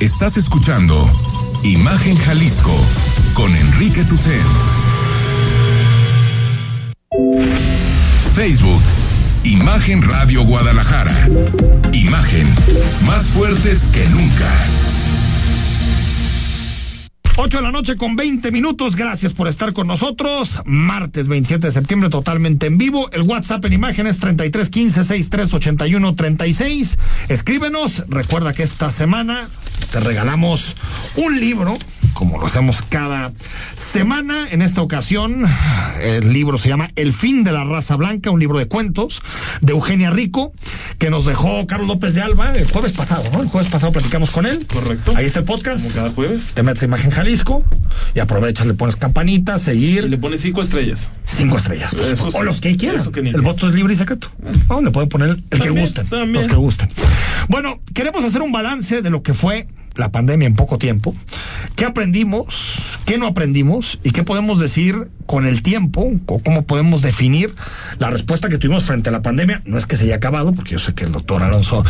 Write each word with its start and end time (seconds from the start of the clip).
Estás 0.00 0.36
escuchando 0.36 1.10
Imagen 1.64 2.16
Jalisco 2.18 2.72
con 3.34 3.52
Enrique 3.56 4.04
Tucen. 4.04 4.40
Facebook, 8.36 8.80
Imagen 9.42 10.02
Radio 10.02 10.44
Guadalajara. 10.44 11.28
Imagen, 11.92 12.46
más 13.06 13.26
fuertes 13.26 13.88
que 13.92 14.06
nunca. 14.10 14.97
8 17.40 17.58
de 17.58 17.62
la 17.62 17.70
noche 17.70 17.96
con 17.96 18.16
20 18.16 18.50
minutos. 18.50 18.96
Gracias 18.96 19.32
por 19.32 19.46
estar 19.46 19.72
con 19.72 19.86
nosotros. 19.86 20.60
Martes 20.64 21.28
27 21.28 21.68
de 21.68 21.70
septiembre, 21.70 22.10
totalmente 22.10 22.66
en 22.66 22.78
vivo. 22.78 23.08
El 23.12 23.22
WhatsApp 23.22 23.64
en 23.66 23.74
imágenes 23.74 24.18
3315 24.18 25.04
6381 25.04 26.16
36. 26.16 26.98
Escríbenos. 27.28 28.04
Recuerda 28.08 28.54
que 28.54 28.64
esta 28.64 28.90
semana 28.90 29.48
te 29.92 30.00
regalamos 30.00 30.74
un 31.14 31.38
libro, 31.38 31.78
como 32.12 32.38
lo 32.38 32.46
hacemos 32.46 32.82
cada 32.82 33.30
semana. 33.76 34.48
En 34.50 34.60
esta 34.60 34.82
ocasión, 34.82 35.44
el 36.02 36.32
libro 36.32 36.58
se 36.58 36.68
llama 36.68 36.90
El 36.96 37.12
fin 37.12 37.44
de 37.44 37.52
la 37.52 37.62
raza 37.62 37.94
blanca, 37.94 38.32
un 38.32 38.40
libro 38.40 38.58
de 38.58 38.66
cuentos 38.66 39.22
de 39.60 39.74
Eugenia 39.74 40.10
Rico, 40.10 40.52
que 40.98 41.10
nos 41.10 41.26
dejó 41.26 41.64
Carlos 41.66 41.86
López 41.86 42.14
de 42.14 42.22
Alba 42.22 42.56
el 42.56 42.68
jueves 42.68 42.92
pasado, 42.92 43.22
¿no? 43.32 43.40
El 43.42 43.48
jueves 43.48 43.70
pasado 43.70 43.92
platicamos 43.92 44.30
con 44.32 44.46
él. 44.46 44.66
Correcto. 44.66 45.12
Ahí 45.16 45.26
está 45.26 45.38
el 45.40 45.44
podcast. 45.44 45.82
Como 45.82 45.94
cada 45.94 46.10
jueves. 46.10 46.40
Te 46.54 46.62
metes 46.64 46.82
a 46.82 46.86
Imagen 46.86 47.10
Jalisco 47.12 47.62
y 48.14 48.18
aprovechas, 48.18 48.66
le 48.66 48.74
pones 48.74 48.96
campanita, 48.96 49.58
seguir. 49.58 50.04
Y 50.04 50.08
le 50.08 50.18
pones 50.18 50.40
cinco 50.40 50.60
estrellas. 50.60 51.10
Cinco 51.24 51.56
estrellas. 51.56 51.94
pues, 51.94 52.08
Eso 52.10 52.28
o 52.28 52.32
sí. 52.32 52.38
los 52.42 52.60
que 52.60 52.76
quieran. 52.76 53.12
Que 53.12 53.20
el 53.20 53.40
voto 53.42 53.68
es 53.68 53.74
libre 53.76 53.92
y 53.92 53.96
secreto. 53.96 54.28
No, 54.68 54.80
le 54.82 54.90
pueden 54.90 55.08
poner 55.08 55.30
el 55.50 55.60
que 55.60 55.70
gusten. 55.70 56.06
también. 56.08 56.32
Los 56.32 56.48
que 56.48 56.56
gusten. 56.56 56.88
Bueno, 57.48 57.80
queremos 57.94 58.24
hacer 58.24 58.42
un 58.42 58.50
balance 58.50 59.00
de 59.00 59.10
lo 59.10 59.22
que 59.22 59.34
fue 59.34 59.68
la 59.98 60.10
pandemia 60.10 60.46
en 60.46 60.54
poco 60.54 60.78
tiempo. 60.78 61.14
¿Qué 61.76 61.84
aprendimos? 61.84 62.98
¿Qué 63.04 63.18
no 63.18 63.26
aprendimos? 63.26 63.98
¿Y 64.02 64.12
qué 64.12 64.22
podemos 64.22 64.60
decir 64.60 65.08
con 65.26 65.46
el 65.46 65.62
tiempo? 65.62 66.10
¿O 66.26 66.38
cómo 66.40 66.62
podemos 66.62 67.02
definir 67.02 67.54
la 67.98 68.08
respuesta 68.08 68.48
que 68.48 68.58
tuvimos 68.58 68.84
frente 68.84 69.10
a 69.10 69.12
la 69.12 69.22
pandemia? 69.22 69.60
No 69.66 69.76
es 69.76 69.86
que 69.86 69.96
se 69.96 70.04
haya 70.04 70.16
acabado, 70.16 70.52
porque 70.52 70.72
yo 70.72 70.78
sé 70.78 70.94
que 70.94 71.04
el 71.04 71.12
doctor 71.12 71.42
Alonso 71.42 71.84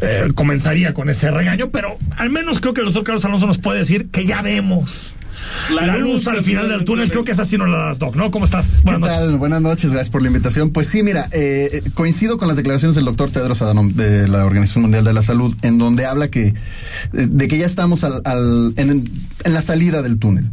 eh, 0.00 0.28
comenzaría 0.34 0.94
con 0.94 1.08
ese 1.10 1.30
regaño, 1.30 1.68
pero 1.70 1.96
al 2.16 2.30
menos 2.30 2.60
creo 2.60 2.74
que 2.74 2.80
el 2.80 2.86
doctor 2.86 3.04
Carlos 3.04 3.24
Alonso 3.24 3.46
nos 3.46 3.58
puede 3.58 3.78
decir 3.78 4.08
que 4.10 4.24
ya 4.24 4.42
vemos 4.42 5.16
la, 5.74 5.96
luz 5.96 6.26
al 6.28 6.42
final 6.42 6.68
del 6.68 6.84
túnel. 6.84 7.10
Creo 7.10 7.24
que 7.24 7.32
esa 7.32 7.44
sí 7.44 7.56
nos 7.58 7.68
la 7.68 7.78
das, 7.78 7.98
Doc, 7.98 8.16
¿no? 8.16 8.30
¿Cómo 8.30 8.44
estás? 8.44 8.76
¿Qué 8.84 8.90
Buenas 8.90 9.10
tal? 9.10 9.20
noches. 9.20 9.36
Buenas 9.38 9.60
noches, 9.62 9.90
gracias 9.92 10.10
por 10.10 10.22
la 10.22 10.28
invitación. 10.28 10.70
Pues 10.70 10.86
sí, 10.88 11.02
mira, 11.02 11.28
eh, 11.32 11.82
coincido 11.94 12.38
con 12.38 12.48
las 12.48 12.56
declaraciones 12.56 12.94
del 12.96 13.04
doctor 13.04 13.30
Tedros 13.30 13.62
Adhanom 13.62 13.92
de 13.94 14.28
la 14.28 14.44
Organización 14.44 14.82
Mundial 14.82 15.04
de 15.04 15.12
la 15.12 15.22
Salud, 15.22 15.54
en 15.62 15.78
donde 15.78 16.06
habla 16.06 16.28
que 16.28 16.48
eh, 16.48 16.54
de 17.12 17.48
que 17.48 17.58
ya 17.58 17.66
estamos 17.66 18.04
al, 18.04 18.20
al- 18.24 18.72
en, 18.76 18.90
en 19.44 19.54
la 19.54 19.62
salida 19.62 20.02
del 20.02 20.18
túnel. 20.18 20.46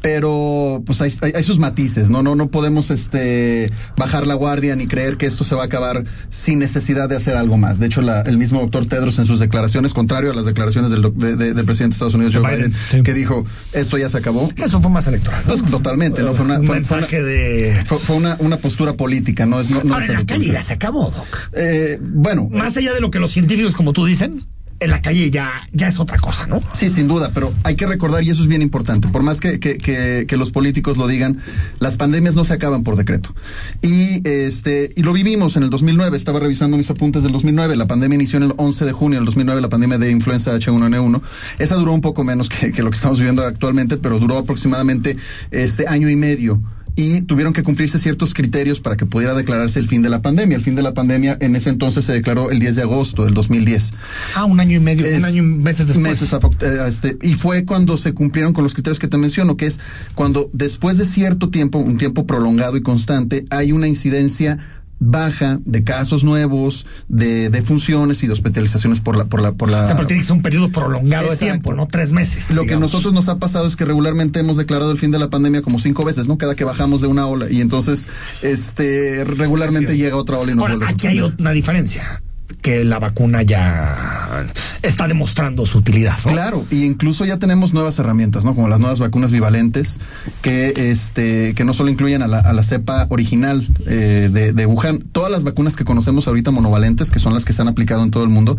Pero 0.00 0.82
pues 0.84 1.00
hay, 1.00 1.12
hay- 1.22 1.32
hay 1.36 1.42
sus 1.42 1.58
matices, 1.58 2.10
¿no? 2.10 2.22
No, 2.22 2.34
no 2.34 2.48
podemos 2.48 2.90
este 2.90 3.70
bajar 3.96 4.26
la 4.26 4.34
guardia 4.34 4.74
ni 4.74 4.86
creer 4.86 5.16
que 5.16 5.26
esto 5.26 5.44
se 5.44 5.54
va 5.54 5.62
a 5.62 5.66
acabar 5.66 6.04
sin 6.28 6.58
necesidad 6.58 7.08
de 7.08 7.16
hacer 7.16 7.36
algo 7.36 7.56
más. 7.56 7.78
De 7.78 7.86
hecho, 7.86 8.02
la- 8.02 8.22
el 8.22 8.38
mismo 8.38 8.60
doctor 8.60 8.86
Tedros 8.86 9.18
en 9.18 9.24
sus 9.24 9.38
declaraciones, 9.38 9.94
contrario 9.94 10.30
a 10.30 10.34
las 10.34 10.44
declaraciones 10.46 10.90
del, 10.90 11.02
de- 11.14 11.36
de- 11.36 11.52
del 11.54 11.64
presidente 11.64 11.92
de 11.94 11.96
Estados 11.96 12.14
Unidos, 12.14 12.34
Joe 12.34 12.42
Biden, 12.42 12.70
Biden, 12.70 12.80
sí. 12.90 13.02
que 13.02 13.14
dijo, 13.14 13.44
esto 13.72 13.96
ya 13.98 14.08
se 14.08 14.18
acabó. 14.18 14.31
Eso 14.56 14.80
fue 14.80 14.90
más 14.90 15.06
electoral. 15.06 15.42
¿no? 15.46 15.48
Pues 15.48 15.64
totalmente, 15.64 16.22
¿no? 16.22 16.34
Fue 16.34 16.44
una, 16.44 16.58
un 16.58 16.66
fue- 16.66 16.82
fue 16.82 16.96
una- 16.96 17.00
mensaje 17.06 17.22
de. 17.22 17.82
fue, 17.86 17.98
fue 17.98 18.16
una, 18.16 18.36
una 18.40 18.56
postura 18.56 18.94
política, 18.94 19.46
no 19.46 19.60
es 19.60 19.70
no, 19.70 19.82
no 19.84 19.94
Ahora, 19.94 20.06
es 20.06 20.28
la 20.28 20.36
ya 20.36 20.62
se 20.62 20.74
acabó, 20.74 21.10
Doc. 21.10 21.50
Eh, 21.54 21.98
bueno, 22.00 22.48
Más 22.50 22.76
allá 22.76 22.92
de 22.92 23.00
lo 23.00 23.10
que 23.10 23.18
los 23.18 23.30
científicos, 23.32 23.74
como 23.74 23.92
tú 23.92 24.04
dicen, 24.04 24.44
en 24.82 24.90
la 24.90 25.00
calle 25.00 25.30
ya, 25.30 25.50
ya 25.72 25.88
es 25.88 26.00
otra 26.00 26.18
cosa, 26.18 26.46
¿no? 26.46 26.60
sí, 26.72 26.88
sin 26.88 27.08
duda, 27.08 27.30
pero 27.34 27.52
hay 27.64 27.76
que 27.76 27.86
recordar, 27.86 28.22
y 28.24 28.30
eso 28.30 28.42
es 28.42 28.48
bien 28.48 28.62
importante, 28.62 29.08
por 29.08 29.22
más 29.22 29.40
que, 29.40 29.58
que, 29.60 30.36
los 30.36 30.50
políticos 30.50 30.96
lo 30.96 31.06
digan, 31.06 31.38
las 31.78 31.96
pandemias 31.96 32.34
no 32.34 32.44
se 32.44 32.54
acaban 32.54 32.82
por 32.82 32.96
decreto. 32.96 33.34
Y 33.80 34.26
este 34.26 34.90
y 34.96 35.02
lo 35.02 35.12
vivimos 35.12 35.56
en 35.56 35.62
el 35.62 35.70
2009, 35.70 36.16
estaba 36.16 36.40
revisando 36.40 36.76
mis 36.76 36.90
apuntes 36.90 37.22
del 37.22 37.32
2009, 37.32 37.76
la 37.76 37.86
pandemia 37.86 38.16
inició 38.16 38.38
en 38.38 38.44
el 38.44 38.54
11 38.56 38.84
de 38.86 38.92
junio 38.92 39.18
del 39.18 39.26
2009, 39.26 39.60
la 39.60 39.68
pandemia 39.68 39.98
de 39.98 40.10
influenza 40.10 40.56
H1N1. 40.56 41.20
Esa 41.58 41.74
duró 41.76 41.92
un 41.92 42.00
poco 42.00 42.24
menos 42.24 42.48
que 42.48 42.82
lo 42.82 42.90
que 42.90 42.96
estamos 42.96 43.18
viviendo 43.18 43.44
actualmente, 43.44 43.98
pero 43.98 44.18
duró 44.18 44.38
aproximadamente 44.38 45.16
este 45.50 45.86
año 45.86 46.08
y 46.08 46.16
medio. 46.16 46.60
Y 46.94 47.22
tuvieron 47.22 47.52
que 47.52 47.62
cumplirse 47.62 47.98
ciertos 47.98 48.34
criterios 48.34 48.80
para 48.80 48.96
que 48.96 49.06
pudiera 49.06 49.34
declararse 49.34 49.78
el 49.78 49.86
fin 49.86 50.02
de 50.02 50.10
la 50.10 50.20
pandemia. 50.20 50.56
El 50.56 50.62
fin 50.62 50.74
de 50.74 50.82
la 50.82 50.92
pandemia 50.94 51.38
en 51.40 51.56
ese 51.56 51.70
entonces 51.70 52.04
se 52.04 52.12
declaró 52.12 52.50
el 52.50 52.58
10 52.58 52.76
de 52.76 52.82
agosto 52.82 53.24
del 53.24 53.34
2010. 53.34 53.94
Ah, 54.34 54.44
un 54.44 54.60
año 54.60 54.76
y 54.76 54.80
medio, 54.80 55.06
un 55.16 55.24
año 55.24 55.42
y 55.42 55.46
meses 55.46 55.86
después. 55.86 56.20
meses 56.20 56.32
a- 56.34 56.38
eh, 56.60 56.88
este, 56.88 57.16
y 57.22 57.34
fue 57.34 57.64
cuando 57.64 57.96
se 57.96 58.12
cumplieron 58.12 58.52
con 58.52 58.62
los 58.64 58.74
criterios 58.74 58.98
que 58.98 59.08
te 59.08 59.16
menciono, 59.16 59.56
que 59.56 59.66
es 59.66 59.80
cuando 60.14 60.50
después 60.52 60.98
de 60.98 61.04
cierto 61.06 61.48
tiempo, 61.50 61.78
un 61.78 61.96
tiempo 61.98 62.26
prolongado 62.26 62.76
y 62.76 62.82
constante, 62.82 63.44
hay 63.50 63.72
una 63.72 63.88
incidencia 63.88 64.58
baja 65.04 65.58
de 65.64 65.82
casos 65.82 66.22
nuevos, 66.22 66.86
de, 67.08 67.50
de 67.50 67.62
funciones 67.62 68.22
y 68.22 68.28
de 68.28 68.32
hospitalizaciones 68.32 69.00
por 69.00 69.16
la, 69.16 69.24
por 69.24 69.42
la, 69.42 69.52
por 69.52 69.68
la. 69.68 69.82
O 69.82 69.86
sea, 69.86 69.96
pero 69.96 70.06
tiene 70.06 70.22
que 70.22 70.26
ser 70.26 70.36
un 70.36 70.42
periodo 70.42 70.70
prolongado 70.70 71.24
Exacto. 71.24 71.44
de 71.44 71.50
tiempo, 71.50 71.74
no 71.74 71.88
tres 71.88 72.12
meses. 72.12 72.50
Lo 72.50 72.62
que 72.62 72.68
digamos. 72.68 72.92
nosotros 72.92 73.12
nos 73.12 73.28
ha 73.28 73.38
pasado 73.38 73.66
es 73.66 73.74
que 73.74 73.84
regularmente 73.84 74.38
hemos 74.38 74.56
declarado 74.56 74.92
el 74.92 74.98
fin 74.98 75.10
de 75.10 75.18
la 75.18 75.28
pandemia 75.28 75.60
como 75.62 75.80
cinco 75.80 76.04
veces, 76.04 76.28
¿no? 76.28 76.38
Cada 76.38 76.54
que 76.54 76.64
bajamos 76.64 77.00
de 77.00 77.08
una 77.08 77.26
ola 77.26 77.50
y 77.50 77.60
entonces, 77.60 78.06
este, 78.42 79.24
regularmente 79.24 79.96
llega 79.96 80.16
otra 80.16 80.38
ola 80.38 80.52
y 80.52 80.54
nos 80.54 80.62
Ahora, 80.62 80.76
vuelve 80.76 80.92
a 80.92 80.94
aquí 80.94 81.06
hay 81.08 81.20
una 81.20 81.50
diferencia, 81.50 82.21
que 82.60 82.84
la 82.84 82.98
vacuna 82.98 83.42
ya 83.42 84.46
está 84.82 85.08
demostrando 85.08 85.66
su 85.66 85.78
utilidad. 85.78 86.14
Claro, 86.22 86.64
y 86.70 86.84
incluso 86.84 87.24
ya 87.24 87.38
tenemos 87.38 87.72
nuevas 87.74 87.98
herramientas, 87.98 88.44
¿no? 88.44 88.54
Como 88.54 88.68
las 88.68 88.80
nuevas 88.80 88.98
vacunas 88.98 89.32
bivalentes, 89.32 90.00
que 90.42 90.72
este, 90.76 91.54
que 91.54 91.64
no 91.64 91.72
solo 91.72 91.90
incluyen 91.90 92.22
a 92.22 92.26
la, 92.26 92.62
cepa 92.62 93.06
original 93.10 93.66
eh, 93.86 94.52
de, 94.54 94.66
Wuhan, 94.66 95.00
todas 95.12 95.30
las 95.30 95.42
vacunas 95.44 95.76
que 95.76 95.84
conocemos 95.84 96.28
ahorita 96.28 96.50
monovalentes, 96.50 97.10
que 97.10 97.18
son 97.18 97.34
las 97.34 97.44
que 97.44 97.52
se 97.52 97.62
han 97.62 97.68
aplicado 97.68 98.02
en 98.04 98.10
todo 98.10 98.24
el 98.24 98.30
mundo, 98.30 98.56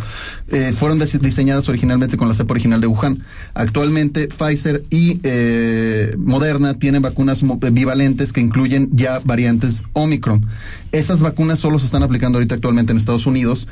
eh, 0.49 0.73
fueron 0.73 0.99
dis- 0.99 1.19
diseñadas 1.19 1.69
originalmente 1.69 2.17
con 2.17 2.27
la 2.27 2.33
cepa 2.33 2.53
original 2.53 2.81
de 2.81 2.87
Wuhan. 2.87 3.23
Actualmente 3.53 4.27
Pfizer 4.27 4.83
y 4.89 5.19
eh, 5.23 6.13
Moderna 6.17 6.73
tienen 6.73 7.01
vacunas 7.01 7.43
bivalentes 7.71 8.33
que 8.33 8.41
incluyen 8.41 8.89
ya 8.91 9.19
variantes 9.23 9.83
Omicron. 9.93 10.45
Esas 10.93 11.21
vacunas 11.21 11.57
solo 11.57 11.79
se 11.79 11.87
están 11.87 12.03
aplicando 12.03 12.37
ahorita 12.37 12.53
actualmente 12.53 12.91
en 12.91 12.97
Estados 12.97 13.25
Unidos. 13.25 13.67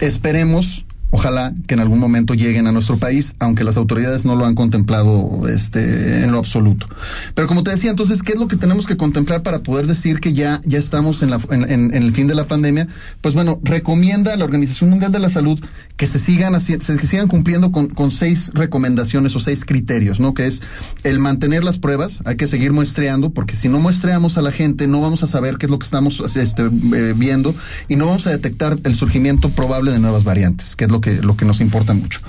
Esperemos 0.00 0.84
Ojalá 1.16 1.54
que 1.68 1.74
en 1.74 1.80
algún 1.80 2.00
momento 2.00 2.34
lleguen 2.34 2.66
a 2.66 2.72
nuestro 2.72 2.96
país, 2.96 3.34
aunque 3.38 3.62
las 3.62 3.76
autoridades 3.76 4.24
no 4.24 4.34
lo 4.34 4.46
han 4.46 4.56
contemplado 4.56 5.46
este, 5.48 6.24
en 6.24 6.32
lo 6.32 6.38
absoluto. 6.38 6.88
Pero 7.36 7.46
como 7.46 7.62
te 7.62 7.70
decía, 7.70 7.90
entonces, 7.90 8.24
¿qué 8.24 8.32
es 8.32 8.38
lo 8.40 8.48
que 8.48 8.56
tenemos 8.56 8.88
que 8.88 8.96
contemplar 8.96 9.44
para 9.44 9.62
poder 9.62 9.86
decir 9.86 10.18
que 10.18 10.32
ya, 10.32 10.60
ya 10.64 10.76
estamos 10.80 11.22
en, 11.22 11.94
el 11.94 12.12
fin 12.12 12.26
de 12.26 12.34
la 12.34 12.48
pandemia? 12.48 12.88
Pues 13.20 13.34
bueno, 13.34 13.60
recomienda 13.62 14.32
a 14.32 14.36
la 14.36 14.44
Organización 14.44 14.90
Mundial 14.90 15.12
de 15.12 15.20
la 15.20 15.30
Salud 15.30 15.60
que 15.96 16.06
se 16.08 16.18
sigan, 16.18 16.54
haci- 16.54 16.80
se- 16.80 17.06
sigan 17.06 17.28
cumpliendo 17.28 17.70
con, 17.70 17.86
con 17.90 18.10
seis 18.10 18.50
recomendaciones 18.52 19.36
o 19.36 19.38
seis 19.38 19.64
criterios, 19.64 20.18
¿no? 20.18 20.34
Que 20.34 20.46
es 20.48 20.62
el 21.04 21.20
mantener 21.20 21.62
las 21.62 21.78
pruebas, 21.78 22.22
hay 22.24 22.34
que 22.36 22.48
seguir 22.48 22.72
muestreando, 22.72 23.30
porque 23.30 23.54
si 23.54 23.68
no 23.68 23.78
muestreamos 23.78 24.36
a 24.36 24.42
la 24.42 24.50
gente, 24.50 24.88
no 24.88 25.00
vamos 25.00 25.22
a 25.22 25.28
saber 25.28 25.58
qué 25.58 25.66
es 25.66 25.70
lo 25.70 25.78
que 25.78 25.84
estamos 25.84 26.20
este, 26.36 26.64
eh, 26.64 27.14
viendo 27.16 27.54
y 27.86 27.94
no 27.94 28.06
vamos 28.06 28.26
a 28.26 28.30
detectar 28.30 28.76
el 28.82 28.96
surgimiento 28.96 29.48
probable 29.50 29.92
de 29.92 30.00
nuevas 30.00 30.24
variantes, 30.24 30.74
que 30.74 30.86
es 30.86 30.90
lo 30.90 31.00
que, 31.04 31.22
lo 31.22 31.36
que 31.36 31.44
nos 31.44 31.60
importa 31.60 31.92
mucho. 31.92 32.20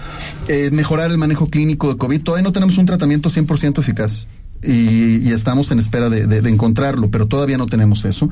Eh, 0.49 0.69
mejorar 0.71 1.09
el 1.09 1.17
manejo 1.17 1.49
clínico 1.49 1.87
de 1.89 1.97
COVID. 1.97 2.21
Todavía 2.21 2.43
no 2.43 2.51
tenemos 2.51 2.77
un 2.77 2.85
tratamiento 2.85 3.29
100% 3.29 3.79
eficaz. 3.79 4.27
Y, 4.61 5.31
estamos 5.31 5.69
en 5.71 5.79
espera 5.79 6.09
de 6.09 6.49
encontrarlo, 6.49 7.09
pero 7.11 7.27
todavía 7.27 7.57
no 7.57 7.67
tenemos 7.67 8.03
eso. 8.03 8.29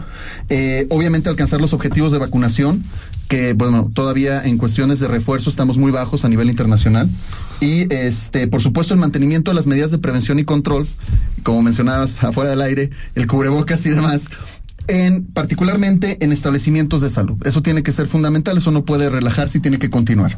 Eh, 0.50 0.88
obviamente 0.90 1.30
alcanzar 1.30 1.62
los 1.62 1.74
objetivos 1.74 2.12
de 2.12 2.18
vacunación, 2.18 2.84
que 3.28 3.54
bueno, 3.54 3.92
todavía 3.94 4.42
en 4.44 4.58
cuestiones 4.58 5.00
de 5.00 5.08
refuerzo 5.08 5.50
estamos 5.50 5.78
muy 5.78 5.92
bajos 5.92 6.26
a 6.26 6.30
nivel 6.30 6.50
internacional. 6.50 7.08
Y 7.60 7.94
este, 7.94 8.48
por 8.48 8.62
supuesto, 8.62 8.94
el 8.94 9.00
mantenimiento 9.00 9.52
de 9.52 9.56
las 9.56 9.68
medidas 9.68 9.92
de 9.92 10.00
prevención 10.00 10.40
y 10.40 10.44
control, 10.44 10.88
como 11.44 11.62
mencionabas 11.62 12.24
afuera 12.24 12.50
del 12.50 12.62
aire, 12.62 12.90
el 13.16 13.28
cubrebocas 13.28 13.86
y 13.86 13.90
demás, 13.90 14.30
en 14.88 15.26
particularmente 15.26 16.18
en 16.24 16.32
establecimientos 16.32 17.02
de 17.02 17.10
salud. 17.10 17.38
Eso 17.46 17.62
tiene 17.62 17.84
que 17.84 17.92
ser 17.92 18.08
fundamental, 18.08 18.58
eso 18.58 18.72
no 18.72 18.86
puede 18.86 19.10
relajarse 19.10 19.58
y 19.58 19.62
tiene 19.62 19.80
que 19.80 19.90
continuar. 19.90 20.38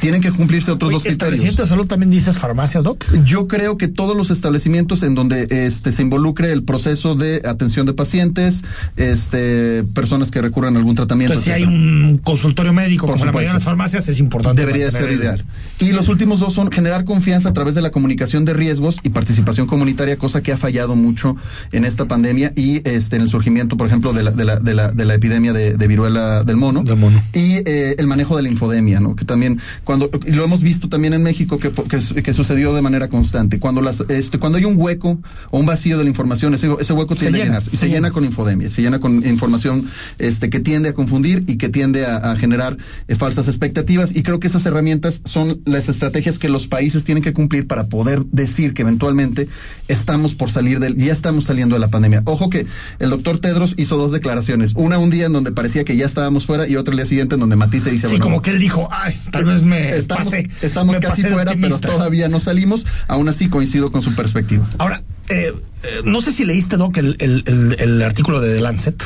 Tienen 0.00 0.20
que 0.20 0.30
cumplirse 0.32 0.70
otros 0.70 0.88
Oye, 0.88 0.94
dos 0.94 1.02
criterios. 1.02 1.14
establecimiento 1.34 1.62
de 1.62 1.68
salud 1.68 1.86
también 1.86 2.10
dices 2.10 2.36
farmacias, 2.38 2.84
Doc. 2.84 3.04
Yo 3.24 3.46
creo 3.48 3.78
que 3.78 3.88
todos 3.88 4.16
los 4.16 4.30
establecimientos 4.30 5.02
en 5.02 5.14
donde 5.14 5.46
este 5.50 5.92
se 5.92 6.02
involucre 6.02 6.52
el 6.52 6.62
proceso 6.64 7.14
de 7.14 7.40
atención 7.44 7.86
de 7.86 7.92
pacientes, 7.94 8.64
este 8.96 9.84
personas 9.94 10.30
que 10.30 10.42
recurran 10.42 10.74
a 10.76 10.78
algún 10.78 10.94
tratamiento, 10.94 11.34
Entonces, 11.34 11.54
si 11.54 11.62
hay 11.62 11.64
un 11.64 12.18
consultorio 12.22 12.72
médico, 12.72 13.06
Por 13.06 13.14
como 13.14 13.26
la 13.26 13.32
mayoría 13.32 13.50
de 13.50 13.54
las 13.54 13.64
farmacias, 13.64 14.08
es 14.08 14.18
importante. 14.18 14.60
Debería 14.62 14.90
ser 14.90 15.08
el- 15.10 15.18
ideal. 15.20 15.44
Y 15.78 15.92
los 15.92 16.08
últimos 16.08 16.40
dos 16.40 16.52
son 16.54 16.70
generar 16.70 17.04
confianza 17.04 17.48
a 17.50 17.52
través 17.52 17.74
de 17.74 17.82
la 17.82 17.90
comunicación 17.90 18.44
de 18.44 18.54
riesgos 18.54 19.00
y 19.02 19.10
participación 19.10 19.66
comunitaria, 19.66 20.16
cosa 20.16 20.42
que 20.42 20.52
ha 20.52 20.56
fallado 20.56 20.96
mucho 20.96 21.36
en 21.72 21.84
esta 21.84 22.06
pandemia 22.06 22.52
y 22.56 22.86
este 22.88 23.16
en 23.16 23.22
el 23.22 23.28
surgimiento, 23.28 23.76
por 23.76 23.86
ejemplo, 23.86 24.12
de 24.12 24.22
la, 24.22 24.30
de 24.30 24.44
la, 24.44 24.56
de 24.58 24.74
la, 24.74 24.90
de 24.92 25.04
la 25.04 25.14
epidemia 25.14 25.52
de, 25.52 25.76
de 25.76 25.86
viruela 25.88 26.44
del 26.44 26.56
mono. 26.56 26.82
Del 26.82 26.96
mono. 26.96 27.20
Y 27.32 27.56
eh, 27.68 27.96
el 27.98 28.06
manejo 28.06 28.36
de 28.36 28.42
la 28.42 28.48
infodemia, 28.48 29.00
¿no? 29.00 29.14
Que 29.16 29.24
también 29.24 29.60
cuando 29.84 30.10
y 30.26 30.32
lo 30.32 30.44
hemos 30.44 30.62
visto 30.62 30.88
también 30.88 31.14
en 31.14 31.22
México 31.22 31.58
que, 31.58 31.70
que, 31.70 32.22
que 32.22 32.32
sucedió 32.32 32.74
de 32.74 32.82
manera 32.82 33.08
constante. 33.08 33.58
Cuando 33.58 33.80
las, 33.80 34.00
este, 34.08 34.38
cuando 34.38 34.58
hay 34.58 34.64
un 34.64 34.74
hueco 34.76 35.20
o 35.50 35.58
un 35.58 35.66
vacío 35.66 35.98
de 35.98 36.04
la 36.04 36.10
información, 36.10 36.54
ese, 36.54 36.68
ese 36.80 36.92
hueco 36.92 37.14
tiende 37.14 37.42
a 37.42 37.44
llenarse 37.44 37.70
y 37.72 37.76
se, 37.76 37.88
llena 37.88 38.10
con 38.10 38.24
infodemia, 38.24 38.68
se 38.70 38.82
llena 38.82 39.00
con 39.00 39.24
información 39.26 39.84
este, 40.18 40.50
que 40.50 40.60
tiende 40.60 40.90
a 40.90 40.94
confundir 40.94 41.44
y 41.46 41.56
que 41.56 41.68
tiende 41.68 42.06
a, 42.06 42.32
a 42.32 42.36
generar 42.36 42.76
eh, 43.08 43.14
falsas 43.14 43.48
expectativas. 43.48 44.14
Y 44.14 44.22
creo 44.22 44.40
que 44.40 44.46
esas 44.46 44.64
herramientas 44.66 45.22
son 45.24 45.60
las 45.64 45.88
estrategias 45.88 46.38
que 46.38 46.48
los 46.48 46.66
países 46.66 47.04
tienen 47.04 47.22
que 47.22 47.32
cumplir 47.32 47.66
para 47.66 47.88
poder 47.88 48.24
decir 48.26 48.74
que 48.74 48.82
eventualmente 48.82 49.48
estamos 49.88 50.34
por 50.34 50.50
salir 50.50 50.80
del, 50.80 50.96
ya 50.96 51.12
estamos 51.12 51.44
saliendo 51.44 51.76
de 51.76 51.80
la 51.80 51.88
pandemia. 51.88 52.22
Ojo 52.24 52.50
que 52.50 52.66
el 52.98 53.10
doctor 53.10 53.38
Tedros 53.38 53.74
hizo 53.76 53.96
dos 53.96 54.12
declaraciones. 54.12 54.72
Una 54.74 54.98
un 54.98 55.10
día 55.10 55.26
en 55.26 55.32
donde 55.32 55.52
parecía 55.52 55.84
que 55.84 55.96
ya 55.96 56.06
estábamos 56.06 56.46
fuera 56.46 56.68
y 56.68 56.76
otra 56.76 56.92
el 56.92 56.98
día 56.98 57.06
siguiente 57.06 57.34
en 57.34 57.40
donde 57.40 57.56
Matisse 57.56 57.90
dice, 57.90 58.08
sí, 58.08 58.18
como 58.18 58.42
que 58.42 58.50
él 58.50 58.58
dijo, 58.58 58.88
ay, 58.90 59.18
tal 59.30 59.44
vez 59.44 59.62
me 59.64 59.90
estamos, 59.90 60.24
pasé, 60.24 60.48
estamos 60.62 60.96
me 60.96 61.00
casi 61.00 61.22
pasé 61.22 61.34
fuera, 61.34 61.52
pero 61.52 61.66
optimista". 61.74 61.88
todavía 61.88 62.28
no 62.28 62.40
salimos. 62.40 62.86
Aún 63.08 63.28
así 63.28 63.48
coincido 63.48 63.90
con 63.90 64.02
su 64.02 64.14
perspectiva. 64.14 64.66
Ahora, 64.78 65.02
eh, 65.28 65.52
eh, 65.82 65.88
no 66.04 66.20
sé 66.20 66.32
si 66.32 66.44
leíste, 66.44 66.76
Doc, 66.76 66.96
el, 66.98 67.16
el, 67.18 67.42
el, 67.46 67.76
el 67.78 68.02
artículo 68.02 68.40
de 68.40 68.54
The 68.54 68.60
Lancet 68.60 69.02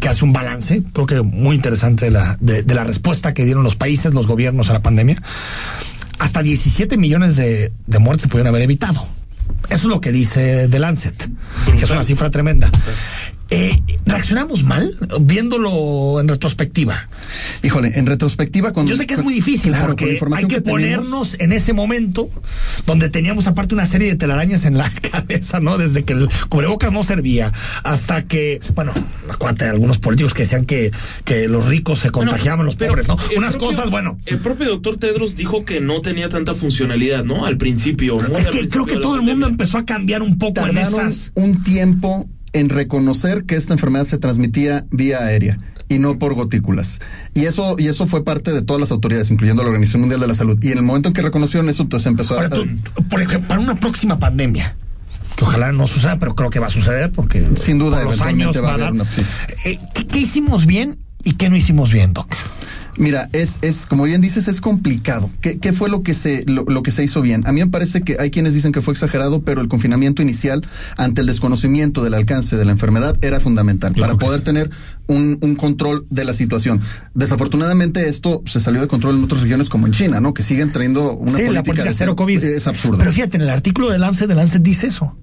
que 0.00 0.08
hace 0.08 0.24
un 0.24 0.32
balance, 0.32 0.82
creo 0.92 1.06
que 1.06 1.22
muy 1.22 1.54
interesante 1.54 2.06
de 2.06 2.10
la, 2.10 2.36
de, 2.40 2.64
de 2.64 2.74
la 2.74 2.82
respuesta 2.82 3.32
que 3.32 3.44
dieron 3.44 3.62
los 3.62 3.76
países, 3.76 4.12
los 4.12 4.26
gobiernos 4.26 4.68
a 4.70 4.72
la 4.72 4.82
pandemia. 4.82 5.16
Hasta 6.18 6.42
17 6.42 6.96
millones 6.96 7.36
de, 7.36 7.72
de 7.86 7.98
muertes 8.00 8.22
se 8.22 8.28
pudieron 8.28 8.48
haber 8.48 8.62
evitado. 8.62 9.06
Eso 9.68 9.82
es 9.82 9.84
lo 9.84 10.00
que 10.00 10.10
dice 10.12 10.68
The 10.68 10.78
Lancet, 10.78 11.28
que 11.76 11.84
es 11.84 11.90
una 11.90 12.02
cifra 12.02 12.30
tremenda. 12.30 12.70
Eh, 13.50 13.78
¿Reaccionamos 14.06 14.64
mal 14.64 14.96
viéndolo 15.20 16.18
en 16.20 16.28
retrospectiva? 16.28 17.08
Híjole, 17.62 17.92
en 17.98 18.06
retrospectiva 18.06 18.72
cuando 18.72 18.90
Yo 18.90 18.96
sé 18.96 19.06
que 19.06 19.14
es 19.14 19.22
muy 19.22 19.34
difícil 19.34 19.72
Claro, 19.72 19.88
con 19.88 19.96
porque 19.96 20.12
información 20.14 20.50
hay 20.50 20.56
que, 20.56 20.62
ponernos 20.62 21.36
en 21.38 21.52
ese 21.52 21.72
momento 21.74 22.28
donde 22.86 23.10
teníamos 23.10 23.46
aparte 23.46 23.74
una 23.74 23.84
serie 23.86 24.08
de 24.08 24.16
telarañas 24.16 24.64
en 24.64 24.78
la 24.78 24.90
cabeza, 25.12 25.60
¿no? 25.60 25.76
Desde 25.78 26.04
que 26.04 26.14
el 26.14 26.28
cubrebocas 26.48 26.90
no 26.92 27.04
servía 27.04 27.52
hasta 27.82 28.24
que, 28.24 28.60
bueno, 28.74 28.92
acuérdate 29.30 29.64
de 29.66 29.70
algunos 29.70 29.98
políticos 29.98 30.32
que 30.32 30.42
decían 30.42 30.64
que, 30.64 30.90
que 31.24 31.46
los 31.48 31.66
ricos 31.66 31.98
se 31.98 32.10
contagiaban, 32.10 32.64
los 32.64 32.76
Pero 32.76 32.92
pobres, 32.92 33.08
¿no? 33.08 33.16
Unas 33.36 33.56
propio- 33.56 33.68
cosas, 33.76 33.90
bueno. 33.90 34.18
El 34.26 34.38
propio 34.38 34.68
doctor 34.70 34.96
Tedros 34.96 35.36
dijo 35.36 35.64
que 35.64 35.80
no 35.80 36.00
tenía 36.00 36.28
tanta 36.30 36.54
funcionalidad, 36.54 37.24
¿no? 37.24 37.44
Al 37.46 37.58
principio. 37.58 38.18
Es 38.36 38.48
que 38.48 38.68
creo 38.68 38.86
que 38.86 38.96
todo 38.96 39.16
el 39.16 39.22
mundo 39.22 39.46
empezó 39.46 39.78
a 39.78 39.84
cambiar 39.84 40.22
un 40.22 40.38
poco 40.38 40.60
en 40.66 40.74
tardaron 40.74 41.08
esas. 41.08 41.32
un 41.34 41.62
tiempo 41.62 42.28
en 42.54 42.70
reconocer 42.70 43.44
que 43.44 43.56
esta 43.56 43.74
enfermedad 43.74 44.04
se 44.04 44.16
transmitía 44.18 44.86
vía 44.90 45.18
aérea 45.18 45.58
y 45.88 45.98
no 45.98 46.18
por 46.18 46.32
gotículas. 46.34 47.00
Y 47.34 47.44
eso, 47.44 47.76
y 47.78 47.88
eso 47.88 48.06
fue 48.06 48.24
parte 48.24 48.52
de 48.52 48.62
todas 48.62 48.80
las 48.80 48.90
autoridades, 48.90 49.30
incluyendo 49.30 49.62
la 49.62 49.68
Organización 49.68 50.00
Mundial 50.00 50.20
de 50.20 50.28
la 50.28 50.34
Salud. 50.34 50.58
Y 50.62 50.72
en 50.72 50.78
el 50.78 50.84
momento 50.84 51.08
en 51.08 51.12
que 51.14 51.20
reconocieron 51.20 51.68
eso, 51.68 51.82
entonces 51.82 52.06
empezó 52.06 52.34
Ahora, 52.34 52.46
a. 52.46 52.50
tú, 52.50 52.66
por 53.10 53.20
ejemplo, 53.20 53.48
para 53.48 53.60
una 53.60 53.78
próxima 53.78 54.18
pandemia, 54.18 54.74
que 55.36 55.44
ojalá 55.44 55.72
no 55.72 55.86
suceda, 55.86 56.18
pero 56.18 56.34
creo 56.34 56.48
que 56.48 56.58
va 56.60 56.68
a 56.68 56.70
suceder 56.70 57.12
porque 57.12 57.44
Sin 57.56 57.78
duda, 57.78 57.98
por 57.98 58.06
los 58.06 58.14
eventualmente 58.20 58.58
años 58.58 58.64
va 58.64 58.70
a 58.70 58.74
haber 58.74 58.92
una- 58.92 59.10
sí. 59.10 59.20
Eh, 59.66 59.78
¿qué, 59.92 60.06
qué 60.06 60.18
hicimos 60.20 60.64
bien 60.64 60.96
y 61.22 61.32
qué 61.32 61.50
no 61.50 61.56
hicimos 61.56 61.90
bien, 61.92 62.12
Doc? 62.14 62.28
Mira, 62.96 63.28
es, 63.32 63.58
es, 63.62 63.86
como 63.86 64.04
bien 64.04 64.20
dices, 64.20 64.48
es 64.48 64.60
complicado. 64.60 65.30
¿Qué, 65.40 65.58
qué 65.58 65.72
fue 65.72 65.88
lo 65.88 66.02
que 66.02 66.14
se, 66.14 66.44
lo, 66.46 66.64
lo 66.64 66.82
que 66.82 66.90
se 66.90 67.02
hizo 67.02 67.22
bien? 67.22 67.46
A 67.46 67.52
mí 67.52 67.60
me 67.60 67.66
parece 67.66 68.02
que 68.02 68.16
hay 68.20 68.30
quienes 68.30 68.54
dicen 68.54 68.72
que 68.72 68.82
fue 68.82 68.92
exagerado, 68.92 69.42
pero 69.42 69.60
el 69.60 69.68
confinamiento 69.68 70.22
inicial, 70.22 70.62
ante 70.96 71.20
el 71.20 71.26
desconocimiento 71.26 72.02
del 72.04 72.14
alcance 72.14 72.56
de 72.56 72.64
la 72.64 72.72
enfermedad, 72.72 73.16
era 73.22 73.40
fundamental 73.40 73.92
Claro 73.92 74.16
para 74.16 74.26
poder 74.26 74.40
sí. 74.40 74.44
tener 74.44 74.70
un, 75.06 75.38
un 75.40 75.54
control 75.56 76.06
de 76.10 76.24
la 76.24 76.34
situación. 76.34 76.80
Desafortunadamente, 77.14 78.08
esto 78.08 78.42
se 78.46 78.60
salió 78.60 78.80
de 78.80 78.88
control 78.88 79.16
en 79.16 79.24
otras 79.24 79.42
regiones 79.42 79.68
como 79.68 79.86
en 79.86 79.92
China, 79.92 80.20
¿no? 80.20 80.34
Que 80.34 80.42
siguen 80.42 80.72
trayendo 80.72 81.12
una 81.16 81.32
sí, 81.32 81.36
política, 81.36 81.52
la 81.52 81.62
política 81.62 81.88
de 81.88 81.94
cero 81.94 82.16
COVID. 82.16 82.42
Es 82.44 82.66
absurda. 82.66 82.98
Pero 82.98 83.12
fíjate, 83.12 83.36
en 83.36 83.42
el 83.42 83.50
artículo 83.50 83.90
de 83.90 83.98
Lancet, 83.98 84.28
de 84.28 84.34
Lancet 84.34 84.62
dice 84.62 84.86
eso. 84.86 85.16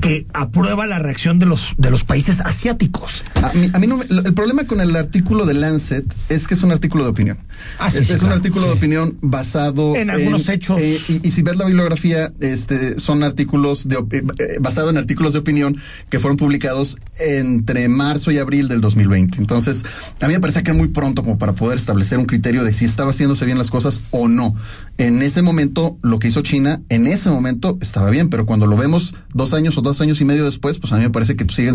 Que 0.00 0.26
aprueba 0.32 0.86
la 0.86 0.98
reacción 0.98 1.38
de 1.38 1.46
los, 1.46 1.74
de 1.76 1.90
los 1.90 2.04
países 2.04 2.40
asiáticos. 2.40 3.22
A 3.42 3.52
mí, 3.52 3.70
a 3.72 3.78
mí 3.78 3.86
no 3.86 3.98
me- 3.98 4.04
el 4.08 4.32
problema 4.34 4.64
con 4.64 4.80
el 4.80 4.96
artículo 4.96 5.44
de 5.44 5.54
Lancet 5.54 6.04
es 6.28 6.46
que 6.48 6.54
es 6.54 6.62
un 6.62 6.72
artículo 6.72 7.04
de 7.04 7.10
opinión. 7.10 7.38
Ah, 7.78 7.90
sí, 7.90 7.98
es 7.98 8.06
sí, 8.06 8.12
es 8.14 8.20
claro, 8.20 8.34
un 8.34 8.38
artículo 8.38 8.62
sí. 8.64 8.70
de 8.70 8.76
opinión 8.78 9.18
basado 9.20 9.94
En 9.94 10.08
algunos 10.10 10.48
hechos. 10.48 10.80
eh, 10.80 10.98
y, 11.08 11.28
y 11.28 11.30
si 11.30 11.42
ves 11.42 11.56
la 11.56 11.66
bibliografía, 11.66 12.32
este, 12.40 12.98
son 12.98 13.22
artículos 13.22 13.88
de, 13.88 13.96
eh, 13.96 14.56
basado 14.60 14.88
en 14.88 14.96
artículos 14.96 15.34
de 15.34 15.40
opinión 15.40 15.76
que 16.08 16.18
fueron 16.18 16.38
publicados 16.38 16.96
entre 17.18 17.88
marzo 17.90 18.30
y 18.30 18.38
abril 18.38 18.68
del 18.68 18.80
2020. 18.80 19.36
Entonces, 19.38 19.84
a 20.20 20.26
mí 20.28 20.32
me 20.32 20.40
parece 20.40 20.62
que 20.62 20.70
es 20.70 20.76
muy 20.76 20.88
pronto 20.88 21.22
como 21.22 21.36
para 21.36 21.52
poder 21.52 21.76
establecer 21.76 22.16
un 22.18 22.24
criterio 22.24 22.64
de 22.64 22.72
si 22.72 22.86
estaba 22.86 23.10
haciéndose 23.10 23.44
bien 23.44 23.58
las 23.58 23.70
cosas 23.70 24.00
o 24.12 24.28
no. 24.28 24.54
En 24.96 25.20
ese 25.22 25.42
momento, 25.42 25.98
lo 26.02 26.18
que 26.18 26.28
hizo 26.28 26.40
China, 26.42 26.80
en 26.88 27.06
ese 27.06 27.28
momento 27.30 27.78
estaba 27.82 28.10
bien, 28.10 28.28
pero 28.30 28.46
cuando 28.46 28.66
lo 28.66 28.76
vemos 28.76 29.14
dos 29.34 29.52
años 29.54 29.76
o 29.78 29.82
dos 29.82 29.89
años 30.00 30.20
y 30.20 30.24
medio 30.24 30.44
después, 30.44 30.78
pues 30.78 30.92
a 30.92 30.96
mí 30.96 31.02
me 31.02 31.10
parece 31.10 31.36
que 31.36 31.46
siguen, 31.48 31.74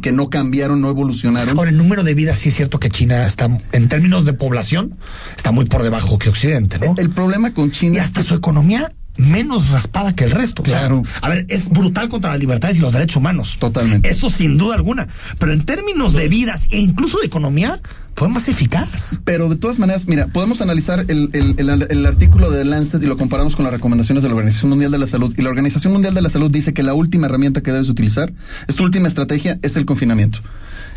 que 0.00 0.12
no 0.12 0.28
cambiaron, 0.28 0.80
no 0.80 0.90
evolucionaron. 0.90 1.56
Ahora, 1.58 1.70
el 1.70 1.76
número 1.76 2.04
de 2.04 2.14
vidas, 2.14 2.38
sí 2.38 2.50
es 2.50 2.54
cierto 2.56 2.78
que 2.78 2.90
China 2.90 3.26
está, 3.26 3.48
en 3.72 3.88
términos 3.88 4.24
de 4.26 4.34
población, 4.34 4.94
está 5.36 5.52
muy 5.52 5.64
por 5.64 5.82
debajo 5.82 6.18
que 6.18 6.28
Occidente, 6.28 6.78
¿no? 6.78 6.94
El 6.98 7.10
problema 7.10 7.54
con 7.54 7.68
y 7.68 7.70
China 7.70 7.98
es 7.98 8.06
hasta 8.06 8.20
que 8.20 8.26
su 8.28 8.34
economía 8.34 8.92
menos 9.16 9.70
raspada 9.70 10.14
que 10.14 10.24
el 10.24 10.30
resto. 10.30 10.62
O 10.62 10.66
sea, 10.66 10.80
Claro. 10.80 11.02
a 11.22 11.28
ver, 11.30 11.46
es 11.48 11.70
brutal 11.70 12.08
contra 12.08 12.32
las 12.32 12.40
libertades 12.40 12.76
y 12.76 12.80
los 12.80 12.92
derechos 12.92 13.16
humanos. 13.16 13.56
Totalmente. 13.58 14.08
Eso 14.10 14.28
sin 14.28 14.58
duda 14.58 14.74
alguna. 14.74 15.08
Pero 15.38 15.52
en 15.52 15.64
términos 15.64 16.12
de 16.12 16.28
vidas 16.28 16.68
e 16.70 16.78
incluso 16.78 17.18
de 17.20 17.26
economía, 17.26 17.80
fue 18.16 18.28
más 18.28 18.48
eficaz. 18.48 19.20
Pero 19.24 19.48
de 19.48 19.56
todas 19.56 19.78
maneras, 19.78 20.06
mira, 20.08 20.26
podemos 20.28 20.60
analizar 20.62 21.04
el, 21.08 21.30
el, 21.32 21.54
el- 21.58 21.86
el 21.90 22.06
artículo 22.06 22.50
de 22.50 22.64
Lancet 22.64 23.02
y 23.02 23.06
lo 23.06 23.16
comparamos 23.16 23.54
con 23.54 23.64
las 23.64 23.72
recomendaciones 23.72 24.22
de 24.22 24.28
la 24.30 24.34
Organización 24.34 24.70
Mundial 24.70 24.90
de 24.90 24.98
la 24.98 25.06
Salud. 25.06 25.34
Y 25.36 25.42
la 25.42 25.50
Organización 25.50 25.92
Mundial 25.92 26.14
de 26.14 26.22
la 26.22 26.30
Salud 26.30 26.50
dice 26.50 26.72
que 26.74 26.82
la 26.82 26.94
última 26.94 27.26
herramienta 27.26 27.60
que 27.60 27.72
debes 27.72 27.88
utilizar, 27.88 28.32
esta 28.66 28.82
última 28.82 29.06
estrategia, 29.08 29.58
es 29.62 29.76
el 29.76 29.84
confinamiento. 29.84 30.38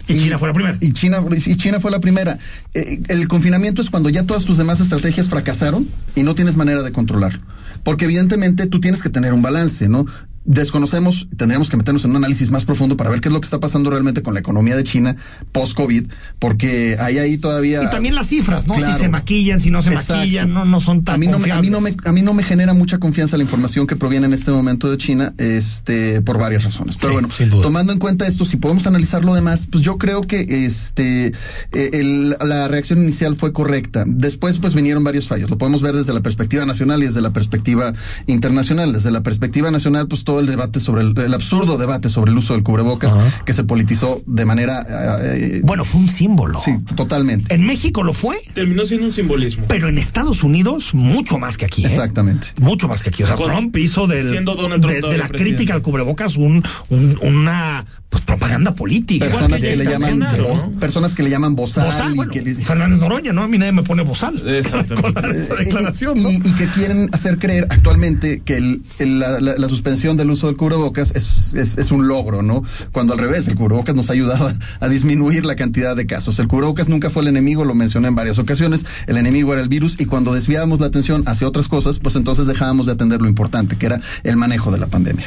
Y 0.07 0.18
China 0.18 0.39
fue 0.39 0.48
la 0.48 0.54
primera. 0.56 0.77
Y 0.81 0.92
China, 0.94 1.24
y 1.45 1.56
China 1.57 1.80
fue 1.80 1.92
la 1.92 2.00
primera. 2.00 2.39
Eh, 2.74 3.01
el 3.10 3.27
confinamiento 3.27 3.81
es 3.81 3.89
cuando 3.92 4.10
ya 4.10 4.24
todas 4.24 4.45
tus 4.45 4.57
demás 4.57 4.80
estrategias 4.80 5.30
fracasaron 5.30 5.88
y 6.16 6.24
no 6.24 6.33
tienes 6.33 6.57
manera 6.57 6.81
de 6.81 6.92
controlarlo. 6.92 7.42
Porque 7.83 8.06
evidentemente 8.06 8.66
tú 8.66 8.80
tienes 8.80 9.04
que 9.04 9.10
tener 9.10 9.33
un 9.33 9.42
balance, 9.44 9.88
¿no? 9.88 10.06
Desconocemos, 10.51 11.27
tendríamos 11.37 11.69
que 11.69 11.77
meternos 11.77 12.03
en 12.05 12.09
un 12.11 12.17
análisis 12.17 12.49
más 12.49 12.65
profundo 12.65 12.97
para 12.97 13.11
ver 13.11 13.21
qué 13.21 13.29
es 13.29 13.33
lo 13.33 13.39
que 13.39 13.45
está 13.45 13.59
pasando 13.59 13.91
realmente 13.91 14.23
con 14.23 14.33
la 14.33 14.39
economía 14.39 14.75
de 14.75 14.83
China 14.83 15.15
post-COVID, 15.51 16.07
porque 16.39 16.97
hay 16.99 17.19
ahí 17.19 17.37
todavía... 17.37 17.83
Y 17.83 17.89
también 17.91 18.15
las 18.15 18.25
cifras, 18.29 18.65
¿no? 18.65 18.73
Claro. 18.73 18.91
Si 18.93 18.99
se 18.99 19.09
maquillan, 19.09 19.59
si 19.59 19.69
no 19.69 19.83
se 19.83 19.91
Exacto. 19.91 20.15
maquillan, 20.15 20.51
no, 20.51 20.65
no 20.65 20.79
son 20.79 21.03
tan 21.03 21.13
a 21.13 21.17
mí 21.19 21.27
no, 21.27 21.37
me, 21.37 21.51
a, 21.51 21.61
mí 21.61 21.69
no 21.69 21.81
me, 21.81 21.91
confiables. 21.91 22.07
a 22.09 22.11
mí 22.13 22.21
no 22.23 22.33
me 22.33 22.41
genera 22.41 22.73
mucha 22.73 22.97
confianza 22.97 23.37
la 23.37 23.43
información 23.43 23.85
que 23.85 23.95
proviene 23.95 24.25
en 24.25 24.33
este 24.33 24.49
momento 24.49 24.89
de 24.89 24.97
China, 24.97 25.35
este, 25.37 26.21
por 26.23 26.39
varias 26.39 26.63
razones. 26.63 26.97
Pero 26.97 27.09
Sí, 27.29 27.44
bueno, 27.45 27.61
tomando 27.61 27.94
en 27.94 27.99
cuenta 27.99 28.25
esto, 28.25 28.44
si 28.44 28.57
podemos 28.57 28.87
analizar 28.87 29.23
lo 29.23 29.35
demás, 29.35 29.68
pues 29.71 29.83
yo 29.83 29.99
creo 29.99 30.21
que 30.23 30.65
este, 30.65 31.31
el- 31.73 32.35
la 32.44 32.68
reacción 32.68 32.97
inicial 33.03 33.35
fue 33.35 33.53
correcta. 33.53 34.03
Después, 34.07 34.57
pues 34.57 34.73
vinieron 34.73 35.03
varios 35.03 35.27
fallos. 35.27 35.49
Lo 35.51 35.59
podemos 35.59 35.83
ver 35.83 35.95
desde 35.95 36.11
la 36.13 36.21
perspectiva 36.21 36.65
nacional 36.65 37.03
y 37.03 37.06
desde 37.06 37.21
la 37.21 37.33
perspectiva 37.33 37.94
internacional. 38.25 38.94
Desde 38.94 39.11
la 39.11 39.21
perspectiva 39.21 39.69
nacional, 39.69 40.07
pues 40.07 40.23
todo 40.23 40.38
el 40.39 40.47
debate 40.47 40.79
sobre 40.79 41.01
el, 41.01 41.17
el 41.17 41.33
absurdo 41.33 41.77
debate 41.77 42.09
sobre 42.09 42.31
el 42.31 42.37
uso 42.37 42.53
del 42.53 42.63
cubrebocas 42.63 43.17
que 43.45 43.53
se 43.53 43.63
politizó 43.63 44.21
de 44.25 44.45
manera, 44.45 44.85
eh, 45.21 45.61
Bueno, 45.63 45.83
fue 45.85 46.01
un 46.01 46.07
símbolo. 46.09 46.59
sí, 46.59 46.71
totalmente. 46.95 47.53
En 47.53 47.65
México 47.65 48.03
lo 48.03 48.13
fue, 48.13 48.37
Terminó 48.53 48.85
siendo 48.85 49.05
un 49.07 49.13
simbolismo. 49.13 49.65
pero 49.67 49.87
en 49.89 49.97
Estados 49.97 50.43
Unidos 50.43 50.93
mucho 50.93 51.37
más 51.37 51.57
que 51.57 51.65
aquí. 51.65 51.83
¿eh? 51.83 51.87
Exactamente. 51.87 52.47
Mucho 52.59 52.87
más 52.87 53.03
que 53.03 53.09
aquí. 53.09 53.23
O 53.23 53.27
sea, 53.27 53.35
Con- 53.35 53.45
Trump 53.47 53.75
hizo 53.77 54.07
del, 54.07 54.29
siendo 54.29 54.55
Donald 54.55 54.81
Trump 54.81 54.95
de, 54.95 55.01
la 55.01 55.27
presidente. 55.27 55.37
crítica 55.37 55.73
al 55.73 55.81
cubrebocas 55.81 56.35
un, 56.35 56.63
un- 56.89 57.19
una 57.21 57.85
pues, 58.09 58.23
propaganda 58.23 58.73
política. 58.73 59.25
Personas 59.27 59.61
que 59.61 59.69
que 59.69 59.75
le 59.75 59.85
llaman 59.85 60.19
Bolsonaro, 60.19 60.49
voz- 60.49 60.67
¿no? 60.71 60.79
personas 60.79 61.15
que 61.15 61.23
le 61.23 61.29
llaman 61.29 61.55
bozal, 61.55 61.85
Bozal, 61.85 62.13
y 62.13 62.15
bueno, 62.15 62.31
que 62.31 62.41
le- 62.41 62.55
Fernández 62.55 62.99
Noroña, 62.99 63.33
¿no? 63.33 63.43
A 63.43 63.47
mí 63.47 63.57
nadie 63.57 63.71
me 63.71 63.83
pone 63.83 64.01
bozal. 64.03 64.41
Exactamente. 64.47 64.95
Con 65.01 65.13
la- 65.13 65.37
esa 65.37 65.55
declaración, 65.55 66.17
y, 66.17 66.21
¿no? 66.23 66.29
y- 66.31 66.35
y 66.43 66.51
que 66.53 66.67
quieren 66.69 67.09
hacer 67.11 67.37
creer 67.37 67.67
actualmente 67.69 68.41
que 68.43 68.57
el- 68.57 68.81
el- 68.99 69.19
la, 69.19 69.39
la- 69.39 69.55
la 69.57 69.69
suspensión 69.69 70.17
del 70.19 70.30
uso 70.30 70.47
del 70.47 70.56
cubrebocas 70.56 71.11
es, 71.16 71.54
es, 71.56 71.92
un 71.92 72.07
logro, 72.07 72.44
¿no? 72.44 72.64
Cuando 72.92 73.14
al 73.14 73.19
revés, 73.19 73.47
el 73.47 73.56
cubrebocas 73.56 73.95
nos 73.95 74.09
ha 74.09 74.14
ayudado 74.14 74.54
a, 74.80 74.88
disminuir 74.90 75.45
la 75.45 75.56
cantidad 75.56 75.95
de 75.95 76.06
casos. 76.06 76.38
El 76.40 76.47
cubrebocas 76.47 76.90
nunca 76.90 77.09
fue 77.09 77.23
el 77.23 77.30
enemigo, 77.30 77.66
lo 77.66 77.73
mencioné 77.73 78.09
en 78.09 78.16
varias 78.16 78.38
ocasiones. 78.38 78.85
El 79.07 79.18
enemigo 79.18 79.54
era 79.54 79.61
el 79.61 79.69
virus 79.69 79.99
y 79.99 80.06
cuando 80.06 80.33
desviábamos 80.33 80.80
la 80.80 80.88
atención 80.88 81.23
hacia 81.26 81.47
otras 81.47 81.68
cosas, 81.68 81.99
pues 81.99 82.16
entonces 82.16 82.45
dejábamos 82.45 82.85
de 82.85 82.92
atender 82.92 83.21
lo 83.21 83.28
importante, 83.28 83.78
que 83.78 83.88
era 83.88 83.99
el 84.23 84.38
manejo 84.38 84.71
de 84.71 84.78
la 84.78 84.88
pandemia. 84.88 85.26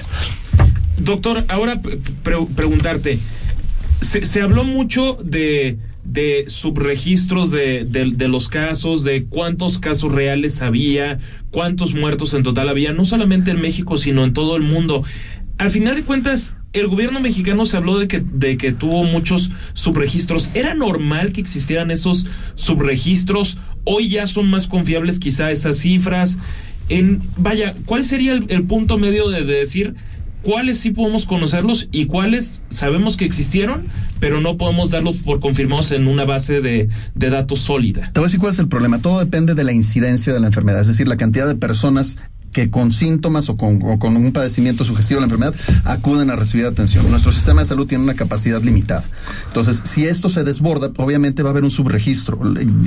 Doctor, 0.98 1.44
ahora 1.48 1.80
pre- 1.80 1.98
preguntarte, 2.54 3.18
se 4.00 4.42
habló 4.42 4.64
mucho 4.64 5.18
de, 5.24 5.78
de 6.04 6.44
subregistros 6.48 7.50
de, 7.50 7.84
de- 7.84 8.28
los 8.28 8.48
casos, 8.48 9.04
de 9.04 9.24
cuántos 9.26 9.78
casos 9.78 10.12
reales 10.12 10.62
había, 10.62 11.18
cuántos 11.50 11.94
muertos 11.94 12.34
en 12.34 12.42
total 12.42 12.68
había, 12.68 12.92
no 12.92 13.04
solamente 13.04 13.50
en 13.50 13.60
México, 13.60 13.96
sino 13.96 14.24
en 14.24 14.32
todo 14.32 14.56
el 14.56 14.62
mundo. 14.62 15.04
Al 15.58 15.70
final 15.70 15.94
de 15.94 16.02
cuentas, 16.02 16.56
el 16.72 16.88
gobierno 16.88 17.20
mexicano 17.20 17.66
se 17.66 17.76
habló 17.76 17.98
de 17.98 18.08
que, 18.08 18.20
de 18.20 18.56
que 18.56 18.72
tuvo 18.72 19.04
muchos 19.04 19.50
subregistros. 19.74 20.50
¿Era 20.54 20.74
normal 20.74 21.32
que 21.32 21.40
existieran 21.40 21.90
esos 21.90 22.26
subregistros? 22.54 23.58
Hoy 23.84 24.08
ya 24.08 24.26
son 24.26 24.48
más 24.48 24.66
confiables 24.66 25.20
quizá 25.20 25.50
esas 25.50 25.78
cifras. 25.78 26.38
En, 26.88 27.20
vaya, 27.36 27.74
¿cuál 27.84 28.04
sería 28.04 28.32
el, 28.32 28.64
punto 28.64 28.98
medio 28.98 29.28
de, 29.28 29.44
decir 29.44 29.94
cuáles 30.42 30.78
sí 30.78 30.90
podemos 30.90 31.26
conocerlos 31.26 31.88
y 31.92 32.06
cuáles 32.06 32.62
sabemos 32.68 33.16
que 33.16 33.24
existieron, 33.24 33.84
pero 34.20 34.40
no 34.40 34.56
podemos 34.56 34.90
darlos 34.90 35.16
por 35.18 35.40
confirmados 35.40 35.92
en 35.92 36.06
una 36.06 36.24
base 36.24 36.60
de, 36.60 36.88
de, 37.14 37.30
datos 37.30 37.60
sólida. 37.60 38.10
Te 38.12 38.20
voy 38.20 38.26
a 38.26 38.28
decir 38.28 38.40
cuál 38.40 38.52
es 38.52 38.58
el 38.58 38.68
problema. 38.68 38.98
Todo 38.98 39.18
depende 39.18 39.54
de 39.54 39.64
la 39.64 39.72
incidencia 39.72 40.32
de 40.32 40.40
la 40.40 40.48
enfermedad, 40.48 40.80
es 40.80 40.88
decir, 40.88 41.08
la 41.08 41.16
cantidad 41.16 41.46
de 41.46 41.54
personas 41.54 42.18
que 42.52 42.70
con 42.70 42.90
síntomas 42.90 43.48
o 43.48 43.56
con, 43.56 43.82
un 43.82 44.32
padecimiento 44.32 44.84
sugestivo 44.84 45.20
de 45.20 45.26
la 45.26 45.32
enfermedad 45.32 45.54
acuden 45.84 46.30
a 46.30 46.36
recibir 46.36 46.66
atención. 46.66 47.10
Nuestro 47.10 47.32
sistema 47.32 47.62
de 47.62 47.66
salud 47.66 47.86
tiene 47.86 48.04
una 48.04 48.14
capacidad 48.14 48.62
limitada. 48.62 49.04
Entonces, 49.46 49.80
si 49.84 50.04
esto 50.04 50.28
se 50.28 50.44
desborda, 50.44 50.92
obviamente 50.98 51.42
va 51.42 51.48
a 51.48 51.52
haber 51.52 51.64
un 51.64 51.70
subregistro. 51.70 52.38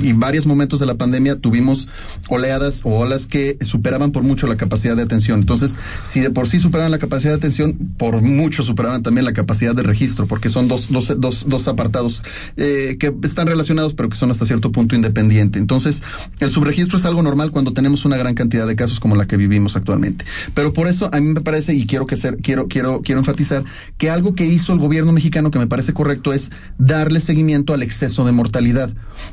Y 0.02 0.12
varios 0.12 0.46
momentos 0.46 0.78
de 0.80 0.86
la 0.86 0.94
pandemia 0.94 1.36
tuvimos 1.40 1.88
oleadas 2.28 2.82
o 2.84 2.90
olas 2.90 3.26
que 3.26 3.58
superaban 3.60 4.12
por 4.12 4.22
mucho 4.22 4.46
la 4.46 4.56
capacidad 4.56 4.96
de 4.96 5.02
atención. 5.02 5.40
Entonces, 5.40 5.76
si 6.04 6.20
de 6.20 6.30
por 6.30 6.48
sí 6.48 6.60
superaban 6.60 6.92
la 6.92 6.98
capacidad 6.98 7.32
de 7.32 7.38
atención, 7.38 7.76
por 7.98 8.22
mucho 8.22 8.62
superaban 8.62 9.02
también 9.02 9.24
la 9.24 9.32
capacidad 9.32 9.74
de 9.74 9.82
registro, 9.82 10.26
porque 10.26 10.48
son 10.48 10.68
dos, 10.68 10.88
dos, 10.90 11.12
dos, 11.20 11.46
dos 11.48 11.68
apartados 11.68 12.22
eh, 12.56 12.96
que 13.00 13.12
están 13.24 13.48
relacionados, 13.48 13.94
pero 13.94 14.08
que 14.08 14.16
son 14.16 14.30
hasta 14.30 14.46
cierto 14.46 14.70
punto 14.70 14.94
independientes. 14.94 15.60
Entonces, 15.60 16.02
el 16.38 16.50
subregistro 16.50 16.98
es 16.98 17.04
algo 17.04 17.22
normal 17.22 17.50
cuando 17.50 17.72
tenemos 17.72 18.04
una 18.04 18.16
gran 18.16 18.34
cantidad 18.34 18.66
de 18.66 18.76
casos 18.76 19.00
como 19.00 19.16
la 19.16 19.26
que 19.26 19.36
vivimos 19.36 19.55
actualmente. 19.76 20.24
Pero 20.54 20.72
por 20.72 20.88
eso 20.88 21.08
a 21.12 21.20
mí 21.20 21.28
me 21.28 21.40
parece 21.40 21.74
y 21.74 21.86
quiero 21.86 22.06
que 22.06 22.16
ser, 22.16 22.36
quiero 22.38 22.68
quiero 22.68 23.00
quiero 23.02 23.20
enfatizar 23.20 23.64
que 23.96 24.10
algo 24.10 24.34
que 24.34 24.46
hizo 24.46 24.72
el 24.72 24.78
gobierno 24.78 25.12
mexicano 25.12 25.50
que 25.50 25.58
me 25.58 25.66
parece 25.66 25.94
correcto 25.94 26.32
es 26.32 26.50
darle 26.78 27.20
seguimiento 27.20 27.72
al 27.72 27.82
exceso 27.82 28.24
de 28.24 28.32
mortalidad, 28.32 28.90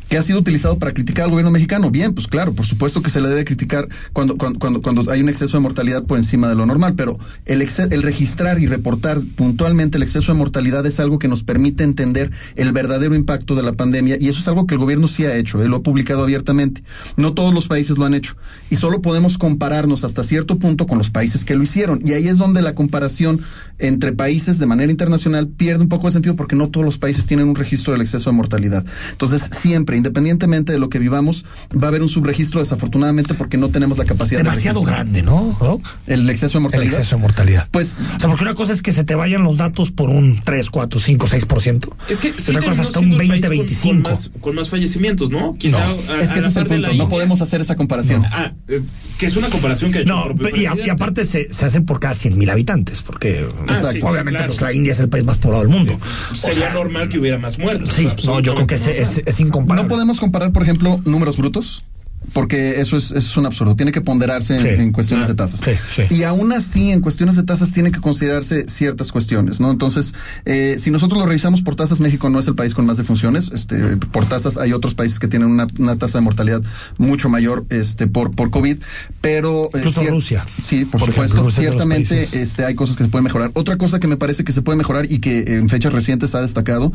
que 0.09 0.17
ha 0.17 0.23
sido 0.23 0.39
utilizado 0.39 0.79
para 0.79 0.93
criticar 0.93 1.25
al 1.25 1.31
gobierno 1.31 1.51
mexicano. 1.51 1.91
Bien, 1.91 2.13
pues 2.13 2.27
claro, 2.27 2.53
por 2.53 2.65
supuesto 2.65 3.01
que 3.01 3.09
se 3.09 3.21
le 3.21 3.29
debe 3.29 3.45
criticar 3.45 3.87
cuando 4.13 4.37
cuando 4.37 4.81
cuando, 4.81 5.11
hay 5.11 5.21
un 5.21 5.29
exceso 5.29 5.57
de 5.57 5.61
mortalidad 5.61 6.03
por 6.03 6.17
encima 6.17 6.47
de 6.47 6.55
lo 6.55 6.65
normal, 6.65 6.93
pero 6.95 7.17
el 7.45 7.63
el 7.63 8.03
registrar 8.03 8.59
y 8.59 8.67
reportar 8.67 9.21
puntualmente 9.35 9.97
el 9.97 10.03
exceso 10.03 10.31
de 10.31 10.37
mortalidad 10.37 10.85
es 10.85 10.99
algo 10.99 11.17
que 11.17 11.27
nos 11.27 11.43
permite 11.43 11.83
entender 11.83 12.31
el 12.55 12.71
verdadero 12.71 13.15
impacto 13.15 13.55
de 13.55 13.63
la 13.63 13.73
pandemia 13.73 14.17
y 14.19 14.27
eso 14.27 14.39
es 14.39 14.47
algo 14.47 14.67
que 14.67 14.75
el 14.75 14.79
gobierno 14.79 15.07
sí 15.07 15.25
ha 15.25 15.35
hecho, 15.35 15.61
él 15.61 15.71
lo 15.71 15.77
ha 15.77 15.83
publicado 15.83 16.23
abiertamente. 16.23 16.83
No 17.17 17.33
todos 17.33 17.53
los 17.53 17.67
países 17.67 17.97
lo 17.97 18.05
han 18.05 18.13
hecho 18.13 18.35
y 18.69 18.75
solo 18.75 19.01
podemos 19.01 19.37
compararnos 19.37 20.03
hasta 20.13 20.23
cierto 20.23 20.59
punto 20.59 20.85
con 20.85 20.99
los 20.99 21.09
países 21.09 21.43
que 21.43 21.55
lo 21.55 21.63
hicieron. 21.63 21.99
Y 22.05 22.13
ahí 22.13 22.27
es 22.27 22.37
donde 22.37 22.61
la 22.61 22.75
comparación 22.75 23.41
entre 23.79 24.13
países 24.13 24.59
de 24.59 24.67
manera 24.67 24.91
internacional 24.91 25.47
pierde 25.47 25.81
un 25.83 25.89
poco 25.89 26.07
de 26.07 26.13
sentido 26.13 26.35
porque 26.35 26.55
no 26.55 26.69
todos 26.69 26.85
los 26.85 26.99
países 26.99 27.25
tienen 27.25 27.47
un 27.47 27.55
registro 27.55 27.93
del 27.93 28.01
exceso 28.01 28.29
de 28.29 28.37
mortalidad. 28.37 28.85
Entonces, 29.11 29.49
siempre, 29.51 29.97
independientemente 29.97 30.71
de 30.71 30.77
lo 30.77 30.89
que 30.89 30.99
vivamos, 30.99 31.45
va 31.75 31.85
a 31.85 31.87
haber 31.87 32.03
un 32.03 32.09
subregistro 32.09 32.59
desafortunadamente 32.59 33.33
porque 33.33 33.57
no 33.57 33.69
tenemos 33.69 33.97
la 33.97 34.05
capacidad 34.05 34.43
Demasiado 34.43 34.83
grande, 34.83 35.23
¿no? 35.23 35.57
El 36.05 36.29
exceso 36.29 36.59
de 36.59 36.63
mortalidad. 36.63 36.93
El 36.93 36.99
exceso 36.99 37.15
de 37.15 37.21
mortalidad. 37.23 37.67
Pues, 37.71 37.97
o 38.15 38.19
sea, 38.19 38.29
porque 38.29 38.43
una 38.43 38.53
cosa 38.53 38.71
es 38.73 38.83
que 38.83 38.91
se 38.91 39.03
te 39.03 39.15
vayan 39.15 39.41
los 39.41 39.57
datos 39.57 39.91
por 39.91 40.09
un 40.09 40.39
3, 40.43 40.69
4, 40.69 40.99
5, 40.99 41.27
6%. 41.27 41.89
Es 42.09 42.19
que 42.19 42.33
otra 42.49 42.61
cosa 42.61 42.83
hasta 42.83 42.99
un 42.99 43.17
20, 43.17 43.49
25. 43.49 44.09
Con, 44.09 44.41
con, 44.41 44.55
más, 44.55 44.69
fallecimientos, 44.69 45.31
¿no? 45.31 45.55
Quizá 45.57 45.91
es 46.19 46.31
que 46.31 46.39
ese 46.39 46.49
es 46.49 46.55
el 46.55 46.67
punto, 46.67 46.93
no 46.93 47.09
podemos 47.09 47.41
hacer 47.41 47.61
esa 47.61 47.75
comparación. 47.75 48.23
Ah, 48.25 48.51
eh, 48.67 48.81
que 49.17 49.25
es 49.25 49.35
una 49.35 49.49
comparación 49.49 49.91
que 49.91 50.02
no, 50.05 50.33
y, 50.53 50.65
aparte 50.89 51.25
se, 51.25 51.51
se, 51.51 51.65
hace 51.65 51.81
por 51.81 51.99
cada 51.99 52.13
100 52.13 52.37
mil 52.37 52.49
habitantes, 52.49 53.01
porque 53.01 53.47
ah, 53.67 53.91
obviamente 54.03 54.43
pues, 54.45 54.61
la 54.61 54.73
India 54.73 54.93
es 54.93 54.99
el 54.99 55.09
país 55.09 55.23
más 55.23 55.37
poblado 55.37 55.63
del 55.63 55.71
mundo. 55.71 55.97
Sería 56.33 56.73
normal 56.73 57.09
que 57.09 57.19
hubiera 57.19 57.37
más 57.37 57.57
muertos. 57.57 57.93
Sí, 57.93 58.09
no, 58.25 58.39
yo 58.39 58.55
creo 58.55 58.67
que 58.67 58.75
es, 58.75 58.87
es, 58.87 59.21
es 59.25 59.39
incomparable. 59.39 59.83
No 59.83 59.89
podemos 59.89 60.19
comparar, 60.19 60.51
por 60.51 60.63
ejemplo, 60.63 60.99
números 61.05 61.37
brutos 61.37 61.83
porque 62.31 62.79
eso 62.79 62.97
es, 62.97 63.11
es 63.11 63.35
un 63.37 63.45
absurdo. 63.45 63.75
Tiene 63.75 63.91
que 63.91 64.01
ponderarse 64.01 64.55
en, 64.75 64.91
cuestiones 64.91 65.27
de 65.27 65.35
tasas. 65.35 65.61
Y 66.09 66.23
aún 66.23 66.51
así, 66.53 66.91
en 66.91 67.01
cuestiones 67.01 67.35
de 67.35 67.43
tasas, 67.43 67.71
tiene 67.71 67.91
que 67.91 67.99
considerarse 67.99 68.67
ciertas 68.67 69.11
cuestiones, 69.11 69.59
¿no? 69.59 69.71
Entonces, 69.71 70.13
eh, 70.45 70.77
si 70.79 70.91
nosotros 70.91 71.19
lo 71.19 71.25
revisamos 71.25 71.61
por 71.61 71.75
tasas, 71.75 71.99
México 71.99 72.29
no 72.29 72.39
es 72.39 72.47
el 72.47 72.55
país 72.55 72.73
con 72.73 72.85
más 72.85 72.97
defunciones. 72.97 73.51
Este, 73.53 73.97
por 73.97 74.25
tasas, 74.25 74.57
hay 74.57 74.73
otros 74.73 74.93
países 74.93 75.19
que 75.19 75.27
tienen 75.27 75.49
una, 75.49 75.67
tasa 75.97 76.19
de 76.19 76.23
mortalidad 76.23 76.61
mucho 76.97 77.29
mayor 77.29 77.65
este, 77.69 78.07
por, 78.07 78.35
por 78.35 78.49
COVID, 78.49 78.77
pero. 79.21 79.65
Eh, 79.65 79.77
Incluso 79.77 80.03
Rusia. 80.03 80.45
Sí, 80.47 80.85
por, 80.85 81.01
supuesto. 81.01 81.49
ciertamente 81.49 82.23
este, 82.23 82.65
hay 82.65 82.75
cosas 82.75 82.95
que 82.95 83.03
se 83.03 83.09
pueden 83.09 83.23
mejorar. 83.23 83.51
Otra 83.53 83.77
cosa 83.77 83.99
que 83.99 84.07
me 84.07 84.17
parece 84.17 84.43
que 84.43 84.51
se 84.51 84.61
puede 84.61 84.77
mejorar 84.77 85.11
y 85.11 85.19
que 85.19 85.55
en 85.55 85.69
fechas 85.69 85.93
recientes 85.93 86.35
ha 86.35 86.41
destacado, 86.41 86.91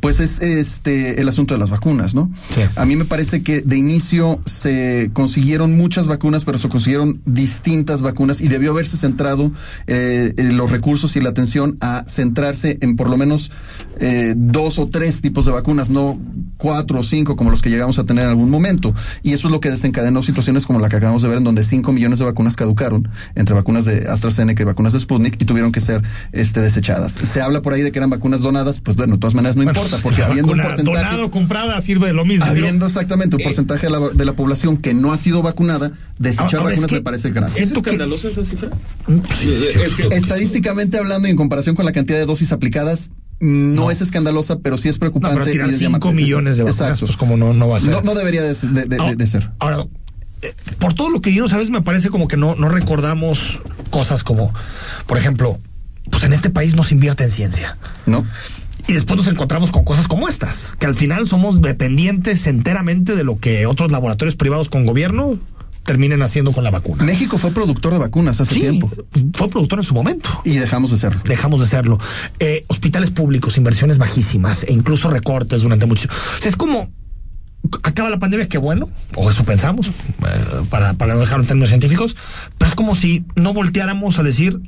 pues 0.00 0.20
es 0.20 0.40
este 0.40 1.20
el 1.20 1.28
asunto 1.28 1.54
de 1.54 1.58
las 1.58 1.70
vacunas, 1.70 2.14
¿no? 2.14 2.30
A 2.76 2.84
mí 2.84 2.96
me 2.96 3.04
parece 3.04 3.42
que 3.42 3.60
de 3.62 3.76
inicio 3.76 4.40
se 4.44 4.71
consiguieron 5.12 5.76
muchas 5.76 6.06
vacunas, 6.06 6.44
pero 6.44 6.58
se 6.58 6.68
consiguieron 6.68 7.20
distintas 7.24 8.02
vacunas 8.02 8.40
y 8.40 8.48
debió 8.48 8.72
haberse 8.72 8.96
centrado 8.96 9.52
eh, 9.86 10.34
los 10.36 10.70
recursos 10.70 11.16
y 11.16 11.20
la 11.20 11.30
atención 11.30 11.76
a 11.80 12.04
centrarse 12.06 12.78
en 12.80 12.96
por 12.96 13.08
lo 13.08 13.16
menos 13.16 13.50
eh, 14.00 14.34
dos 14.36 14.78
o 14.78 14.88
tres 14.88 15.20
tipos 15.20 15.44
de 15.46 15.52
vacunas, 15.52 15.90
no 15.90 16.18
cuatro 16.56 17.00
o 17.00 17.02
cinco 17.02 17.36
como 17.36 17.50
los 17.50 17.62
que 17.62 17.70
llegamos 17.70 17.98
a 17.98 18.04
tener 18.04 18.24
en 18.24 18.30
algún 18.30 18.50
momento. 18.50 18.94
Y 19.22 19.32
eso 19.32 19.48
es 19.48 19.52
lo 19.52 19.60
que 19.60 19.70
desencadenó 19.70 20.22
situaciones 20.22 20.66
como 20.66 20.80
la 20.80 20.88
que 20.88 20.96
acabamos 20.96 21.22
de 21.22 21.28
ver, 21.28 21.38
en 21.38 21.44
donde 21.44 21.64
cinco 21.64 21.92
millones 21.92 22.18
de 22.18 22.24
vacunas 22.24 22.56
caducaron, 22.56 23.08
entre 23.34 23.54
vacunas 23.54 23.84
de 23.84 24.08
AstraZeneca 24.08 24.62
y 24.62 24.66
vacunas 24.66 24.92
de 24.92 25.00
Sputnik, 25.00 25.40
y 25.40 25.44
tuvieron 25.44 25.72
que 25.72 25.80
ser 25.80 26.02
este, 26.32 26.60
desechadas. 26.60 27.12
Se 27.12 27.40
habla 27.40 27.62
por 27.62 27.74
ahí 27.74 27.82
de 27.82 27.92
que 27.92 27.98
eran 27.98 28.10
vacunas 28.10 28.40
donadas, 28.40 28.80
pues 28.80 28.96
bueno, 28.96 29.14
de 29.14 29.18
todas 29.18 29.34
maneras 29.34 29.56
no 29.56 29.62
importa, 29.62 29.98
porque 30.02 30.22
habiendo 30.22 30.52
un 30.52 30.60
porcentaje. 30.60 30.98
Donado, 30.98 31.30
comprada, 31.30 31.80
sirve 31.80 32.08
de 32.08 32.12
lo 32.12 32.24
mismo. 32.24 32.44
Habiendo 32.44 32.86
exactamente 32.86 33.36
un 33.36 33.42
eh, 33.42 33.44
porcentaje 33.44 33.86
de 33.86 33.92
la, 33.92 34.00
de 34.08 34.24
la 34.24 34.32
población 34.32 34.61
que 34.80 34.94
no 34.94 35.12
ha 35.12 35.16
sido 35.16 35.42
vacunada, 35.42 35.92
desechar 36.18 36.62
vacunas 36.62 36.92
me 36.92 37.00
parece 37.02 37.30
grave. 37.30 37.52
¿Es 37.56 37.72
escandalosa 37.72 38.28
esa 38.28 38.44
cifra? 38.44 38.70
Estadísticamente 40.10 40.98
hablando 40.98 41.28
y 41.28 41.30
en 41.30 41.36
comparación 41.36 41.76
con 41.76 41.84
la 41.84 41.92
cantidad 41.92 42.18
de 42.18 42.26
dosis 42.26 42.52
aplicadas, 42.52 43.10
no, 43.40 43.90
es 43.90 44.00
escandalosa, 44.00 44.60
pero 44.60 44.78
sí 44.78 44.88
es 44.88 44.98
preocupante. 44.98 45.38
No, 45.38 45.44
pero 45.44 45.68
5 45.68 46.12
millones 46.12 46.58
de 46.58 46.64
vacunas, 46.64 47.00
pues 47.00 47.16
como 47.16 47.36
no, 47.36 47.52
no 47.52 47.68
va 47.68 47.78
a 47.78 47.80
ser. 47.80 48.04
No, 48.04 48.14
debería 48.14 48.42
de, 48.42 48.54
ser. 48.54 49.50
Ahora, 49.58 49.84
eh, 50.42 50.54
por 50.78 50.94
todo 50.94 51.10
lo 51.10 51.20
que 51.20 51.36
a 51.36 51.42
veces 51.42 51.70
me 51.70 51.82
parece 51.82 52.08
como 52.08 52.28
que 52.28 52.36
no, 52.36 52.54
no 52.54 52.68
recordamos 52.68 53.58
cosas 53.90 54.22
como, 54.22 54.54
por 55.06 55.18
ejemplo, 55.18 55.58
pues 56.10 56.22
en 56.22 56.32
este 56.32 56.50
país 56.50 56.76
no 56.76 56.84
se 56.84 56.94
invierte 56.94 57.24
en 57.24 57.30
ciencia. 57.30 57.76
No. 58.06 58.24
Y 58.88 58.94
después 58.94 59.16
nos 59.16 59.26
encontramos 59.26 59.70
con 59.70 59.84
cosas 59.84 60.08
como 60.08 60.28
estas, 60.28 60.76
que 60.78 60.86
al 60.86 60.94
final 60.94 61.26
somos 61.26 61.60
dependientes 61.60 62.46
enteramente 62.46 63.14
de 63.14 63.24
lo 63.24 63.36
que 63.36 63.66
otros 63.66 63.92
laboratorios 63.92 64.36
privados 64.36 64.68
con 64.68 64.84
gobierno 64.84 65.38
terminen 65.84 66.22
haciendo 66.22 66.52
con 66.52 66.64
la 66.64 66.70
vacuna. 66.70 67.04
México 67.04 67.38
fue 67.38 67.50
productor 67.50 67.92
de 67.92 67.98
vacunas 67.98 68.40
hace 68.40 68.54
tiempo. 68.54 68.90
Fue 69.34 69.48
productor 69.48 69.80
en 69.80 69.84
su 69.84 69.94
momento. 69.94 70.28
Y 70.44 70.56
dejamos 70.56 70.90
de 70.90 70.96
serlo. 70.96 71.20
Dejamos 71.24 71.60
de 71.60 71.66
serlo. 71.66 71.98
Eh, 72.38 72.64
hospitales 72.68 73.10
públicos, 73.10 73.56
inversiones 73.56 73.98
bajísimas 73.98 74.64
e 74.64 74.72
incluso 74.72 75.10
recortes 75.10 75.62
durante 75.62 75.86
mucho. 75.86 76.08
O 76.08 76.48
es 76.48 76.56
como 76.56 76.90
acaba 77.82 78.10
la 78.10 78.18
pandemia, 78.18 78.48
qué 78.48 78.58
bueno, 78.58 78.88
o 79.14 79.30
eso 79.30 79.44
pensamos, 79.44 79.88
eh, 79.88 79.92
para, 80.68 80.94
para 80.94 81.14
no 81.14 81.20
dejarlo 81.20 81.44
en 81.44 81.48
términos 81.48 81.68
científicos, 81.68 82.16
pero 82.58 82.68
es 82.68 82.74
como 82.74 82.94
si 82.94 83.24
no 83.36 83.54
volteáramos 83.54 84.18
a 84.18 84.22
decir 84.22 84.60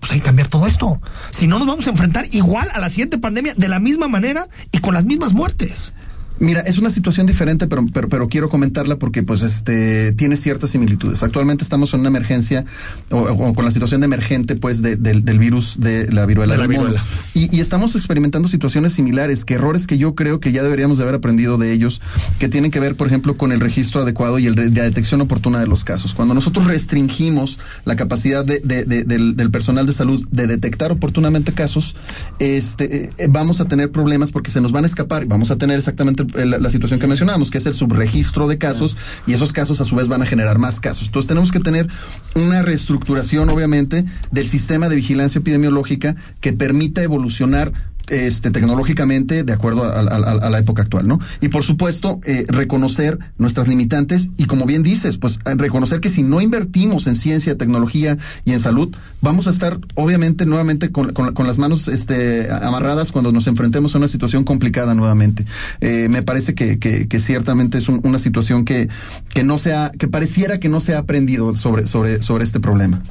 pues 0.00 0.12
hay 0.12 0.18
que 0.18 0.24
cambiar 0.24 0.48
todo 0.48 0.66
esto. 0.66 1.00
Si 1.30 1.46
no, 1.46 1.58
nos 1.58 1.68
vamos 1.68 1.86
a 1.86 1.90
enfrentar 1.90 2.24
igual 2.32 2.68
a 2.72 2.80
la 2.80 2.88
siguiente 2.88 3.18
pandemia 3.18 3.54
de 3.54 3.68
la 3.68 3.78
misma 3.78 4.08
manera 4.08 4.48
y 4.72 4.78
con 4.78 4.94
las 4.94 5.04
mismas 5.04 5.34
muertes. 5.34 5.94
Mira, 6.40 6.60
es 6.60 6.78
una 6.78 6.88
situación 6.88 7.26
diferente, 7.26 7.66
pero, 7.66 7.84
pero, 7.92 8.08
pero 8.08 8.28
quiero 8.28 8.48
comentarla 8.48 8.96
porque 8.96 9.22
pues 9.22 9.42
este 9.42 10.12
tiene 10.12 10.38
ciertas 10.38 10.70
similitudes. 10.70 11.22
Actualmente 11.22 11.62
estamos 11.62 11.92
en 11.92 12.00
una 12.00 12.08
emergencia 12.08 12.64
o, 13.10 13.54
con 13.54 13.62
la 13.62 13.70
situación 13.70 14.00
de 14.00 14.06
emergente 14.06 14.56
pues 14.56 14.80
del, 14.80 15.38
virus 15.38 15.80
de 15.80 16.10
la 16.10 16.24
viruela 16.24 16.56
del 16.56 16.68
mono. 16.68 16.94
Y, 17.34 17.60
estamos 17.60 17.94
experimentando 17.94 18.48
situaciones 18.48 18.94
similares, 18.94 19.44
que 19.44 19.54
errores 19.54 19.86
que 19.86 19.98
yo 19.98 20.14
creo 20.14 20.40
que 20.40 20.50
ya 20.50 20.62
deberíamos 20.62 20.96
de 20.96 21.04
haber 21.04 21.16
aprendido 21.16 21.58
de 21.58 21.72
ellos, 21.72 22.00
que 22.38 22.48
tienen 22.48 22.70
que 22.70 22.80
ver, 22.80 22.94
por 22.94 23.06
ejemplo, 23.06 23.36
con 23.36 23.52
el 23.52 23.60
registro 23.60 24.00
adecuado 24.00 24.38
y 24.38 24.46
el 24.46 24.54
de, 24.54 24.70
la 24.70 24.84
detección 24.84 25.20
oportuna 25.20 25.60
de 25.60 25.66
los 25.66 25.84
casos. 25.84 26.14
Cuando 26.14 26.32
nosotros 26.32 26.64
restringimos 26.66 27.58
la 27.84 27.96
capacidad 27.96 28.46
de, 28.46 28.60
del, 28.60 29.50
personal 29.50 29.86
de 29.86 29.92
salud 29.92 30.26
de 30.30 30.46
detectar 30.46 30.90
oportunamente 30.90 31.52
casos, 31.52 31.96
este, 32.38 33.10
eh, 33.18 33.26
vamos 33.28 33.60
a 33.60 33.66
tener 33.66 33.90
problemas 33.90 34.32
porque 34.32 34.50
se 34.50 34.62
nos 34.62 34.72
van 34.72 34.84
a 34.84 34.86
escapar 34.86 35.24
y 35.24 35.26
vamos 35.26 35.50
a 35.50 35.56
tener 35.56 35.76
exactamente 35.76 36.29
la, 36.34 36.70
situación 36.70 37.00
que 37.00 37.06
mencionábamos, 37.06 37.50
que 37.50 37.58
es 37.58 37.66
el 37.66 37.74
subregistro 37.74 38.46
de 38.46 38.58
casos, 38.58 38.96
y 39.26 39.32
esos 39.32 39.52
casos 39.52 39.80
a 39.80 39.84
su 39.84 39.96
vez 39.96 40.08
van 40.08 40.22
a 40.22 40.26
generar 40.26 40.58
más 40.58 40.80
casos. 40.80 41.06
Entonces 41.06 41.28
tenemos 41.28 41.52
que 41.52 41.60
tener 41.60 41.88
una 42.34 42.62
reestructuración, 42.62 43.48
obviamente, 43.50 44.04
del 44.30 44.48
sistema 44.48 44.88
de 44.88 44.96
vigilancia 44.96 45.40
epidemiológica 45.40 46.16
que 46.40 46.52
permita 46.52 47.02
evolucionar 47.02 47.72
este, 48.10 48.50
tecnológicamente 48.50 49.42
de 49.44 49.52
acuerdo 49.52 49.84
a, 49.84 50.00
a- 50.00 50.46
a 50.46 50.50
la 50.50 50.58
época 50.58 50.82
actual, 50.82 51.06
¿no? 51.06 51.18
Y 51.40 51.48
por 51.48 51.64
supuesto, 51.64 52.20
eh, 52.24 52.44
reconocer 52.48 53.18
nuestras 53.38 53.68
limitantes 53.68 54.30
y 54.36 54.44
como 54.46 54.66
bien 54.66 54.82
dices, 54.82 55.16
pues 55.16 55.38
eh, 55.46 55.54
reconocer 55.56 56.00
que 56.00 56.08
si 56.08 56.22
no 56.22 56.40
invertimos 56.40 57.06
en 57.06 57.16
ciencia, 57.16 57.56
tecnología 57.56 58.16
y 58.44 58.52
en 58.52 58.60
salud, 58.60 58.94
vamos 59.20 59.46
a 59.46 59.50
estar 59.50 59.78
obviamente 59.94 60.46
nuevamente 60.46 60.90
con, 60.90 61.12
con- 61.12 61.34
con 61.34 61.46
las 61.46 61.58
manos 61.58 61.88
este, 61.88 62.50
amarradas 62.50 63.12
cuando 63.12 63.32
nos 63.32 63.46
enfrentemos 63.46 63.94
a 63.94 63.98
una 63.98 64.08
situación 64.08 64.44
complicada 64.44 64.94
nuevamente. 64.94 65.44
Eh, 65.80 66.08
me 66.10 66.22
parece 66.22 66.54
que, 66.54 66.78
que- 66.78 67.06
que 67.08 67.20
ciertamente 67.20 67.78
es 67.78 67.88
un- 67.88 68.00
una 68.04 68.18
situación 68.18 68.64
que, 68.64 68.88
que 69.32 69.42
no 69.44 69.58
se 69.58 69.72
ha, 69.74 69.90
que 69.90 70.08
pareciera 70.08 70.58
que 70.58 70.68
no 70.68 70.80
se 70.80 70.94
ha 70.94 70.98
aprendido 70.98 71.54
sobre, 71.54 71.86
sobre, 71.86 72.20
sobre 72.20 72.44
este 72.44 72.60
problema. 72.60 73.02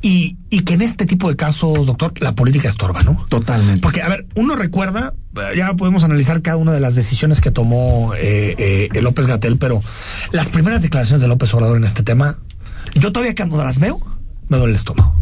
Y, 0.00 0.38
y 0.50 0.60
que 0.60 0.74
en 0.74 0.82
este 0.82 1.06
tipo 1.06 1.28
de 1.28 1.36
casos, 1.36 1.86
doctor, 1.86 2.12
la 2.20 2.34
política 2.34 2.68
estorba, 2.68 3.02
¿no? 3.02 3.24
Totalmente. 3.28 3.80
Porque, 3.80 4.02
a 4.02 4.08
ver, 4.08 4.26
uno 4.36 4.54
recuerda, 4.54 5.14
eh, 5.36 5.56
ya 5.56 5.74
podemos 5.74 6.04
analizar 6.04 6.40
cada 6.40 6.56
una 6.56 6.72
de 6.72 6.80
las 6.80 6.94
decisiones 6.94 7.40
que 7.40 7.50
tomó 7.50 8.14
eh, 8.14 8.88
eh, 8.92 9.02
López 9.02 9.26
Gatel, 9.26 9.58
pero 9.58 9.82
las 10.30 10.50
primeras 10.50 10.82
declaraciones 10.82 11.20
de 11.20 11.28
López 11.28 11.52
Obrador 11.54 11.76
en 11.76 11.84
este 11.84 12.02
tema, 12.02 12.38
yo 12.94 13.10
todavía 13.12 13.34
cuando 13.34 13.62
las 13.62 13.80
veo, 13.80 14.00
me 14.48 14.56
duele 14.56 14.72
el 14.72 14.76
estómago 14.76 15.18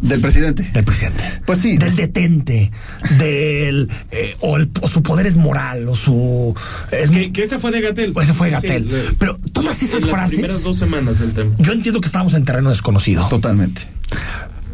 Del 0.00 0.20
presidente. 0.20 0.62
del 0.72 0.84
presidente. 0.84 1.24
Pues 1.44 1.58
sí. 1.60 1.76
Del 1.76 1.94
detente, 1.96 2.70
del. 3.18 3.90
eh, 4.10 4.36
o, 4.40 4.56
el- 4.56 4.70
o 4.80 4.88
su 4.88 5.02
poder 5.02 5.26
es 5.26 5.36
moral, 5.36 5.88
o 5.88 5.96
su. 5.96 6.54
Es, 6.90 7.10
Que, 7.10 7.32
que 7.32 7.42
ese 7.42 7.58
fue 7.58 7.70
de 7.72 7.80
Gatel. 7.80 8.14
Ese 8.22 8.32
fue 8.32 8.48
Sí, 8.48 8.54
Gatel. 8.54 8.86
le- 8.88 9.02
Pero 9.18 9.36
todas 9.52 9.82
esas 9.82 9.96
en 9.96 10.00
las 10.02 10.10
frases- 10.10 10.30
primeras 10.38 10.62
dos 10.62 10.78
semanas 10.78 11.18
del 11.18 11.32
tema. 11.32 11.54
Yo 11.58 11.72
entiendo 11.72 12.00
que 12.00 12.06
estamos 12.06 12.34
en 12.34 12.44
terreno 12.44 12.70
desconocido, 12.70 13.26
Totalmente. 13.28 13.82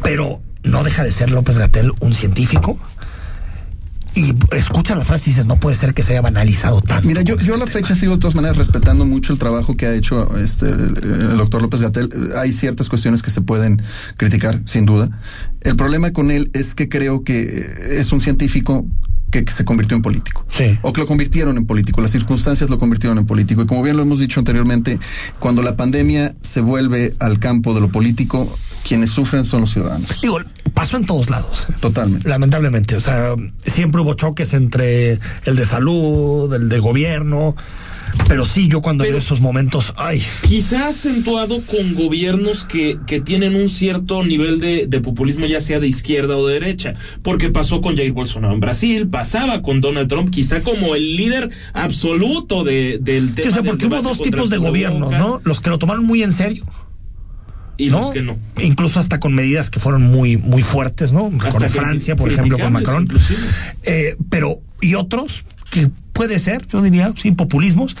pero 0.03 0.41
no 0.63 0.83
deja 0.83 1.03
de 1.03 1.11
ser 1.11 1.29
López 1.31 1.57
Gatel 1.57 1.91
un 1.99 2.13
científico. 2.13 2.77
Y 4.15 4.33
escucha 4.55 4.95
la 4.95 5.03
frase 5.03 5.29
y 5.29 5.33
dices, 5.33 5.45
no 5.45 5.57
puede 5.57 5.75
ser 5.75 5.93
que 5.93 6.01
se 6.01 6.13
haya 6.13 6.21
banalizado 6.21 6.79
tanto. 6.81 7.05
Mira, 7.05 7.21
yo, 7.21 7.37
yo 7.37 7.55
a 7.55 7.57
la 7.57 7.65
tema". 7.65 7.79
fecha 7.79 7.95
sigo 7.95 8.13
de 8.13 8.19
todas 8.19 8.33
maneras 8.33 8.55
respetando 8.55 9.05
mucho 9.05 9.33
el 9.33 9.39
trabajo 9.39 9.75
que 9.75 9.87
ha 9.87 9.93
hecho 9.93 10.37
este 10.37 10.69
el 10.69 11.37
doctor 11.37 11.61
López 11.61 11.81
Gatel. 11.81 12.09
Hay 12.37 12.53
ciertas 12.53 12.87
cuestiones 12.87 13.21
que 13.21 13.29
se 13.29 13.41
pueden 13.41 13.81
criticar, 14.15 14.61
sin 14.65 14.85
duda. 14.85 15.09
El 15.61 15.75
problema 15.75 16.11
con 16.13 16.31
él 16.31 16.49
es 16.53 16.75
que 16.75 16.87
creo 16.87 17.23
que 17.23 17.65
es 17.91 18.11
un 18.13 18.21
científico 18.21 18.85
que 19.43 19.51
se 19.51 19.65
convirtió 19.65 19.97
en 19.97 20.03
político. 20.03 20.45
Sí. 20.47 20.77
O 20.81 20.93
que 20.93 21.01
lo 21.01 21.07
convirtieron 21.07 21.57
en 21.57 21.65
político. 21.65 22.01
Las 22.01 22.11
circunstancias 22.11 22.69
lo 22.69 22.77
convirtieron 22.77 23.17
en 23.17 23.25
político. 23.25 23.63
Y 23.63 23.65
como 23.65 23.83
bien 23.83 23.97
lo 23.97 24.03
hemos 24.03 24.19
dicho 24.19 24.39
anteriormente, 24.39 24.99
cuando 25.39 25.61
la 25.61 25.75
pandemia 25.75 26.35
se 26.41 26.61
vuelve 26.61 27.13
al 27.19 27.39
campo 27.39 27.73
de 27.73 27.81
lo 27.81 27.91
político, 27.91 28.47
quienes 28.87 29.09
sufren 29.09 29.45
son 29.45 29.61
los 29.61 29.71
ciudadanos. 29.71 30.21
Digo, 30.21 30.39
pasó 30.73 30.97
en 30.97 31.05
todos 31.05 31.29
lados. 31.29 31.67
Totalmente. 31.79 32.29
Lamentablemente, 32.29 32.95
o 32.95 33.01
sea, 33.01 33.35
siempre 33.65 34.01
hubo 34.01 34.13
choques 34.13 34.53
entre 34.53 35.19
el 35.45 35.55
de 35.55 35.65
salud, 35.65 36.53
el 36.53 36.69
de 36.69 36.79
gobierno, 36.79 37.55
pero 38.27 38.45
sí, 38.45 38.67
yo 38.67 38.81
cuando 38.81 39.03
Pero- 39.03 39.13
veo 39.13 39.19
esos 39.19 39.39
momentos, 39.41 39.93
ay, 39.97 40.21
Quizá 40.47 40.87
acentuado 40.89 41.61
con 41.61 41.93
gobiernos 41.95 42.63
que, 42.63 42.97
que 43.07 43.19
tienen 43.21 43.55
un 43.55 43.69
cierto 43.69 44.23
nivel 44.23 44.59
de, 44.59 44.87
de 44.87 45.01
populismo, 45.01 45.45
ya 45.45 45.59
sea 45.61 45.79
de 45.79 45.87
izquierda 45.87 46.35
o 46.37 46.47
de 46.47 46.55
derecha, 46.55 46.95
porque 47.21 47.49
pasó 47.49 47.81
con 47.81 47.95
Jair 47.95 48.11
Bolsonaro 48.13 48.53
en 48.53 48.59
Brasil, 48.59 49.07
pasaba 49.07 49.61
con 49.61 49.81
Donald 49.81 50.07
Trump, 50.09 50.29
quizá 50.31 50.61
como 50.61 50.95
el 50.95 51.15
líder 51.15 51.49
absoluto 51.73 52.63
de, 52.63 52.99
del 53.01 53.33
tema. 53.35 53.41
sí, 53.43 53.47
o 53.49 53.51
sea, 53.51 53.63
porque 53.63 53.85
hubo 53.85 54.01
dos 54.01 54.21
tipos 54.21 54.49
de 54.49 54.57
gobiernos, 54.57 55.11
¿no? 55.13 55.41
Los 55.43 55.61
que 55.61 55.69
lo 55.69 55.77
tomaron 55.77 56.05
muy 56.05 56.23
en 56.23 56.31
serio. 56.31 56.65
Y 57.77 57.87
¿no? 57.87 57.97
los 57.99 58.11
que 58.11 58.21
no. 58.21 58.37
Incluso 58.61 59.01
hasta 59.01 59.19
con 59.19 59.33
medidas 59.33 59.69
que 59.69 59.79
fueron 59.79 60.01
muy, 60.03 60.37
muy 60.37 60.61
fuertes, 60.61 61.11
¿no? 61.11 61.29
Hasta 61.43 61.67
Francia, 61.67 62.13
criti- 62.15 62.17
por 62.17 62.31
ejemplo, 62.31 62.57
con 62.57 62.71
Macron. 62.71 63.07
Eh, 63.83 64.15
pero, 64.29 64.61
y 64.81 64.95
otros 64.95 65.43
que 65.75 65.89
puede 66.13 66.39
ser, 66.39 66.65
yo 66.67 66.81
diría, 66.81 67.13
sí, 67.21 67.31
populismos, 67.31 67.95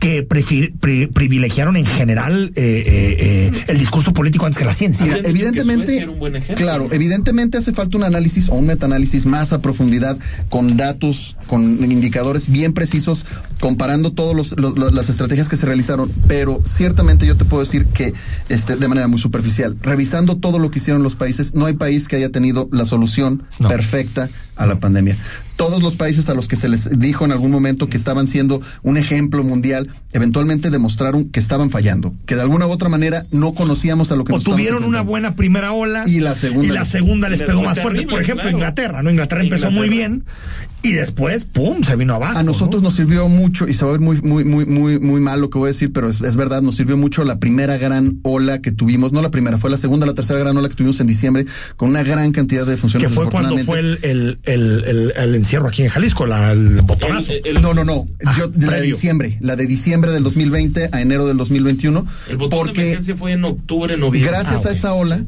que 0.00 0.22
pri- 0.22 0.70
privilegiaron 1.14 1.76
en 1.78 1.86
general 1.86 2.52
eh, 2.56 2.82
eh, 2.86 3.50
eh, 3.56 3.64
el 3.68 3.78
discurso 3.78 4.12
político 4.12 4.44
antes 4.44 4.58
que 4.58 4.66
la 4.66 4.74
ciencia. 4.74 5.06
Mira, 5.06 5.20
evidentemente, 5.24 5.86
Suecia 5.86 6.02
era 6.02 6.10
un 6.12 6.18
buen 6.18 6.36
ejemplo, 6.36 6.62
claro, 6.62 6.88
evidentemente 6.92 7.56
hace 7.56 7.72
falta 7.72 7.96
un 7.96 8.04
análisis 8.04 8.50
o 8.50 8.54
un 8.54 8.66
metaanálisis 8.66 9.24
más 9.24 9.54
a 9.54 9.62
profundidad, 9.62 10.18
con 10.50 10.76
datos, 10.76 11.36
con 11.46 11.62
indicadores 11.90 12.50
bien 12.50 12.74
precisos, 12.74 13.24
comparando 13.60 14.12
todas 14.12 14.54
las 14.58 15.08
estrategias 15.08 15.48
que 15.48 15.56
se 15.56 15.64
realizaron. 15.64 16.12
Pero 16.28 16.60
ciertamente 16.66 17.24
yo 17.26 17.36
te 17.36 17.46
puedo 17.46 17.62
decir 17.62 17.86
que, 17.86 18.12
este, 18.50 18.76
de 18.76 18.88
manera 18.88 19.08
muy 19.08 19.18
superficial, 19.18 19.74
revisando 19.80 20.36
todo 20.36 20.58
lo 20.58 20.70
que 20.70 20.80
hicieron 20.80 21.02
los 21.02 21.14
países, 21.14 21.54
no 21.54 21.64
hay 21.64 21.74
país 21.74 22.08
que 22.08 22.16
haya 22.16 22.28
tenido 22.30 22.68
la 22.72 22.84
solución 22.84 23.44
No. 23.58 23.68
perfecta 23.68 24.28
a 24.56 24.66
la 24.66 24.78
pandemia. 24.78 25.16
Todos 25.56 25.82
los 25.82 25.94
países 25.96 26.28
a 26.28 26.34
los 26.34 26.48
que 26.48 26.56
se 26.56 26.68
les 26.68 26.98
dijo 26.98 27.24
en 27.24 27.32
algún 27.32 27.50
momento 27.50 27.88
que 27.88 27.96
estaban 27.96 28.26
siendo 28.26 28.60
un 28.82 28.96
ejemplo 28.96 29.44
mundial, 29.44 29.88
eventualmente 30.12 30.70
demostraron 30.70 31.24
que 31.26 31.38
estaban 31.40 31.70
fallando, 31.70 32.12
que 32.26 32.34
de 32.34 32.42
alguna 32.42 32.66
u 32.66 32.70
otra 32.70 32.88
manera 32.88 33.24
no 33.30 33.52
conocíamos 33.54 34.10
a 34.10 34.16
lo 34.16 34.24
que 34.24 34.32
o 34.32 34.36
nos 34.36 34.44
tuvieron 34.44 34.84
una 34.84 35.02
buena 35.02 35.36
primera 35.36 35.72
ola 35.72 36.04
Y 36.06 36.20
la 36.20 36.34
segunda- 36.34 36.68
y 36.68 36.72
la 36.72 36.84
segunda 36.84 37.28
les 37.28 37.42
pegó 37.42 37.62
más 37.62 37.78
fuerte. 37.80 38.06
Por 38.06 38.20
ejemplo, 38.20 38.42
claro. 38.42 38.56
Inglaterra, 38.58 39.02
¿no? 39.02 39.10
Inglaterra 39.10 39.42
empezó 39.42 39.70
muy 39.70 39.88
bien 39.88 40.24
y 40.82 40.92
después, 40.92 41.44
¡pum! 41.46 41.82
se 41.82 41.96
vino 41.96 42.14
abajo. 42.14 42.38
A 42.38 42.42
nosotros 42.42 42.82
¿no? 42.82 42.88
nos 42.88 42.94
sirvió 42.96 43.26
mucho, 43.28 43.66
y 43.66 43.72
se 43.72 43.84
va 43.86 43.90
a 43.90 43.92
ver 43.92 44.00
muy, 44.02 44.20
muy, 44.20 44.44
muy, 44.44 44.66
muy, 44.66 44.98
muy 44.98 45.18
mal 45.20 45.40
lo 45.40 45.48
que 45.48 45.58
voy 45.58 45.68
a 45.68 45.72
decir, 45.72 45.92
pero 45.92 46.10
es, 46.10 46.20
es 46.20 46.36
verdad, 46.36 46.60
nos 46.60 46.76
sirvió 46.76 46.96
mucho 46.98 47.24
la 47.24 47.38
primera 47.38 47.78
gran 47.78 48.18
ola 48.22 48.60
que 48.60 48.70
tuvimos, 48.70 49.10
no 49.12 49.22
la 49.22 49.30
primera, 49.30 49.56
fue 49.56 49.70
la 49.70 49.78
segunda, 49.78 50.04
la 50.04 50.12
tercera 50.12 50.38
gran 50.40 50.54
ola 50.58 50.68
que 50.68 50.74
tuvimos 50.74 51.00
en 51.00 51.06
diciembre, 51.06 51.46
con 51.76 51.88
una 51.88 52.02
gran 52.02 52.32
cantidad 52.32 52.66
de 52.66 52.76
funciones. 52.76 53.08
que 53.08 53.14
fue 53.14 53.30
cuando 53.30 53.56
fue 53.58 53.78
el, 53.78 53.98
el, 54.02 54.38
el, 54.44 54.84
el- 54.84 55.12
el 55.16 55.34
encierro 55.44 55.68
aquí 55.68 55.82
en 55.82 55.88
Jalisco, 55.88 56.26
la- 56.26 56.52
el 56.52 56.80
botonazo. 56.82 57.32
El- 57.32 57.46
el- 57.58 57.62
No, 57.62 57.74
no, 57.74 57.84
no. 57.84 58.06
Ah, 58.24 58.34
Yo, 58.38 58.48
de 58.48 58.66
la 58.66 58.74
de 58.76 58.82
diciembre, 58.82 59.36
la 59.40 59.56
de 59.56 59.66
diciembre 59.66 60.10
del 60.10 60.22
2020 60.24 60.88
a 60.92 61.00
enero 61.00 61.26
del 61.26 61.36
2021. 61.36 62.06
El 62.28 62.36
botón 62.38 62.58
de 62.58 62.64
porque 62.64 62.80
emergencia 62.82 63.14
fue 63.16 63.32
en 63.32 63.44
octubre, 63.44 63.96
noviembre. 63.96 64.30
gracias 64.32 64.64
Ah, 64.66 64.68
a 64.70 64.72
esa 64.72 64.92
ola 64.94 65.22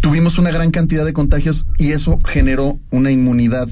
tuvimos 0.00 0.38
una 0.38 0.50
gran 0.50 0.70
cantidad 0.70 1.04
de 1.04 1.12
contagios 1.12 1.66
y 1.76 1.92
eso 1.92 2.18
generó 2.26 2.78
una 2.90 3.10
inmunidad 3.10 3.68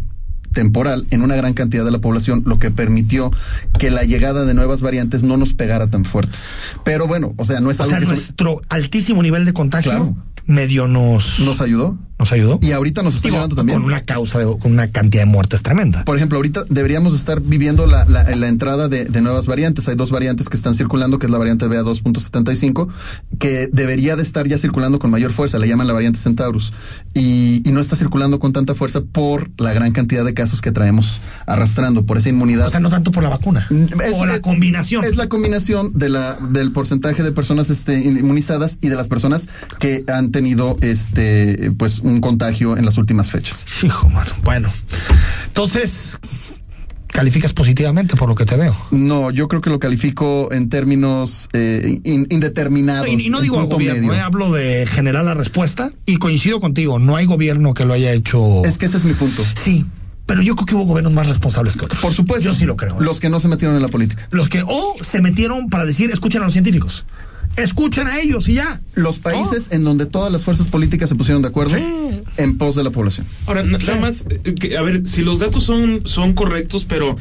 temporal 0.53 1.07
en 1.11 1.23
una 1.23 1.35
gran 1.37 1.53
cantidad 1.55 1.85
de 1.85 1.91
la 1.91 2.01
población, 2.01 2.43
lo 2.47 2.59
que 2.59 2.71
permitió 2.71 3.31
que 3.79 3.91
la 3.91 4.05
llegada 4.05 4.45
de 4.45 4.55
nuevas 4.55 4.81
variantes 4.81 5.23
no 5.23 5.37
nos 5.37 5.53
pegara 5.53 5.87
tan 5.89 6.05
fuerte. 6.05 6.37
Pero 6.85 7.07
bueno, 7.07 7.35
o 7.37 7.45
sea, 7.45 7.61
no 7.61 7.71
es 7.71 7.79
o 7.79 7.83
algo 7.85 7.91
sea, 7.93 8.01
que 8.01 8.07
se- 8.07 8.13
nuestro 8.13 8.63
altísimo 8.71 9.23
nivel 9.23 9.45
de 9.45 9.53
contagio 9.53 9.91
Claro. 9.91 10.17
medio 10.47 10.89
nos, 10.89 11.39
nos 11.41 11.61
ayudó 11.61 11.99
nos 12.19 12.33
ayudó. 12.33 12.59
y 12.63 12.73
ahorita 12.73 13.03
nos 13.03 13.17
está 13.17 13.29
Digo, 13.29 13.37
ayudando 13.37 13.57
también. 13.57 13.79
Con 13.79 13.87
una 13.87 14.03
causa, 14.03 14.39
de- 14.39 14.47
con 14.59 14.73
una 14.73 14.89
cantidad 14.89 15.23
de 15.23 15.27
muertes 15.27 15.63
tremenda. 15.63 16.05
Por 16.05 16.17
ejemplo, 16.17 16.37
ahorita 16.39 16.65
deberíamos 16.69 17.15
estar 17.15 17.41
viviendo 17.41 17.87
la, 17.87 18.05
la- 18.07 18.25
la 18.35 18.49
entrada 18.49 18.89
de, 18.89 19.05
de 19.05 19.21
nuevas 19.21 19.47
variantes. 19.47 19.87
Hay 19.89 19.97
dos 19.97 20.11
variantes 20.11 20.49
que 20.49 20.57
están 20.57 20.75
circulando, 20.75 21.19
que 21.19 21.27
es 21.27 21.33
la 21.33 21.39
variante 21.39 21.67
BA2.75, 21.67 22.89
que 23.39 23.69
debería 23.73 24.17
de 24.17 24.23
estar 24.23 24.47
ya 24.49 24.59
circulando 24.59 24.99
con 24.99 25.11
mayor 25.11 25.33
fuerza, 25.33 25.59
le 25.59 25.69
llaman 25.69 25.87
la 25.87 25.93
variante 25.93 26.19
Centaurus, 26.19 26.73
y, 27.15 27.63
y 27.69 27.73
no 27.73 27.81
está 27.81 27.97
circulando 27.97 28.39
con 28.41 28.53
tanta 28.53 28.75
fuerza 28.75 29.01
por 29.03 29.51
la 29.59 29.73
gran 29.73 29.93
cantidad 29.93 30.25
de 30.25 30.35
casos 30.35 30.61
que 30.61 30.73
traemos 30.73 31.21
arrastrando, 31.47 32.07
por 32.07 32.19
esa 32.19 32.29
inmunidad. 32.31 32.67
O 32.69 32.71
sea, 32.71 32.81
no 32.81 32.89
tanto 32.89 33.11
por 33.11 33.23
la 33.23 33.29
vacuna. 33.29 33.67
Es- 33.71 34.17
o 34.17 34.27
la 34.27 34.35
es- 34.37 34.41
combinación. 34.41 35.05
Es 35.05 35.17
la 35.17 35.29
combinación 35.29 35.93
de 35.95 36.09
la, 36.09 36.35
del 36.35 36.73
porcentaje 36.73 37.23
de 37.23 37.33
personas 37.33 37.71
este, 37.71 37.99
inmunizadas 38.01 38.79
y 38.81 38.89
de 38.89 38.97
las 38.97 39.09
personas 39.09 39.49
que 39.79 40.05
han 40.09 40.31
tenido 40.31 40.77
este, 40.81 41.71
pues, 41.77 42.01
un 42.09 42.21
contagio 42.21 42.77
en 42.77 42.85
las 42.85 42.99
últimas 42.99 43.31
fechas. 43.31 43.65
Hijo, 43.83 44.09
mano. 44.09 44.31
Bueno. 44.43 44.69
Entonces, 45.49 46.19
calificas 47.09 47.53
positivamente 47.53 48.17
por 48.17 48.29
lo 48.29 48.35
que 48.35 48.45
te 48.45 48.57
veo. 48.57 48.75
No, 48.91 49.31
yo 49.31 49.49
creo 49.49 49.61
que 49.61 49.71
lo 49.71 49.79
califico 49.79 50.53
en 50.53 50.69
términos 50.69 51.49
eh, 51.53 51.99
in- 52.05 52.27
indeterminados. 52.31 53.09
Y, 53.09 53.27
y 53.27 53.31
no 53.31 53.41
digo 53.41 53.65
gobierno, 53.67 54.13
eh, 54.15 54.21
hablo 54.21 54.53
de 54.53 54.87
generar 54.87 55.25
la 55.25 55.35
respuesta 55.35 55.91
y 56.05 56.17
coincido 56.19 56.61
contigo, 56.61 56.99
no 56.99 57.17
hay 57.17 57.27
gobierno 57.27 57.75
que 57.75 57.85
lo 57.85 57.95
haya 57.95 58.13
hecho. 58.13 58.63
Es 58.65 58.79
que 58.79 58.87
ese 58.87 58.99
es 58.99 59.05
mi 59.05 59.15
punto. 59.15 59.43
Sí, 59.55 59.87
pero 60.27 60.43
yo 60.43 60.57
creo 60.57 60.67
que 60.67 60.75
hubo 60.75 60.85
gobiernos 60.85 61.13
más 61.13 61.27
responsables 61.27 61.77
que 61.77 61.85
otros. 61.87 62.01
Por 62.01 62.13
supuesto. 62.13 62.45
Yo 62.45 62.55
sí 62.55 62.65
lo 62.67 62.77
creo. 62.77 62.95
¿eh? 62.95 63.05
Los 63.05 63.21
que 63.21 63.29
no 63.31 63.41
se 63.41 63.49
metieron 63.49 63.77
en 63.77 63.83
la 63.83 63.89
política. 63.89 64.27
Los 64.31 64.49
que 64.49 64.63
o 64.67 64.97
se 65.01 65.21
metieron 65.21 65.71
para 65.71 65.85
decir, 65.85 66.11
escuchen 66.11 66.43
a 66.43 66.45
los 66.45 66.53
científicos. 66.53 67.05
Escuchen 67.57 68.07
a 68.07 68.21
ellos 68.21 68.49
y 68.49 68.55
ya. 68.55 68.81
Los 68.95 69.19
países 69.19 69.73
en 69.73 69.85
donde 69.85 70.07
todas 70.07 70.31
las 70.33 70.45
fuerzas 70.45 70.69
políticas 70.69 71.09
se 71.09 71.15
pusieron 71.15 71.43
de 71.43 71.49
acuerdo 71.49 71.77
Sí. 71.77 71.83
en 72.39 72.59
pos 72.59 72.75
de 72.77 72.85
la 72.85 72.91
población. 72.91 73.27
Ahora, 73.47 73.63
na- 73.63 73.79
nada 73.79 74.01
más, 74.01 74.27
eh, 74.45 74.55
que, 74.55 74.77
a 74.77 74.83
ver, 74.83 75.07
si 75.07 75.23
los 75.23 75.39
datos 75.39 75.65
son, 75.65 76.03
son 76.07 76.33
correctos, 76.35 76.85
pero 76.89 77.17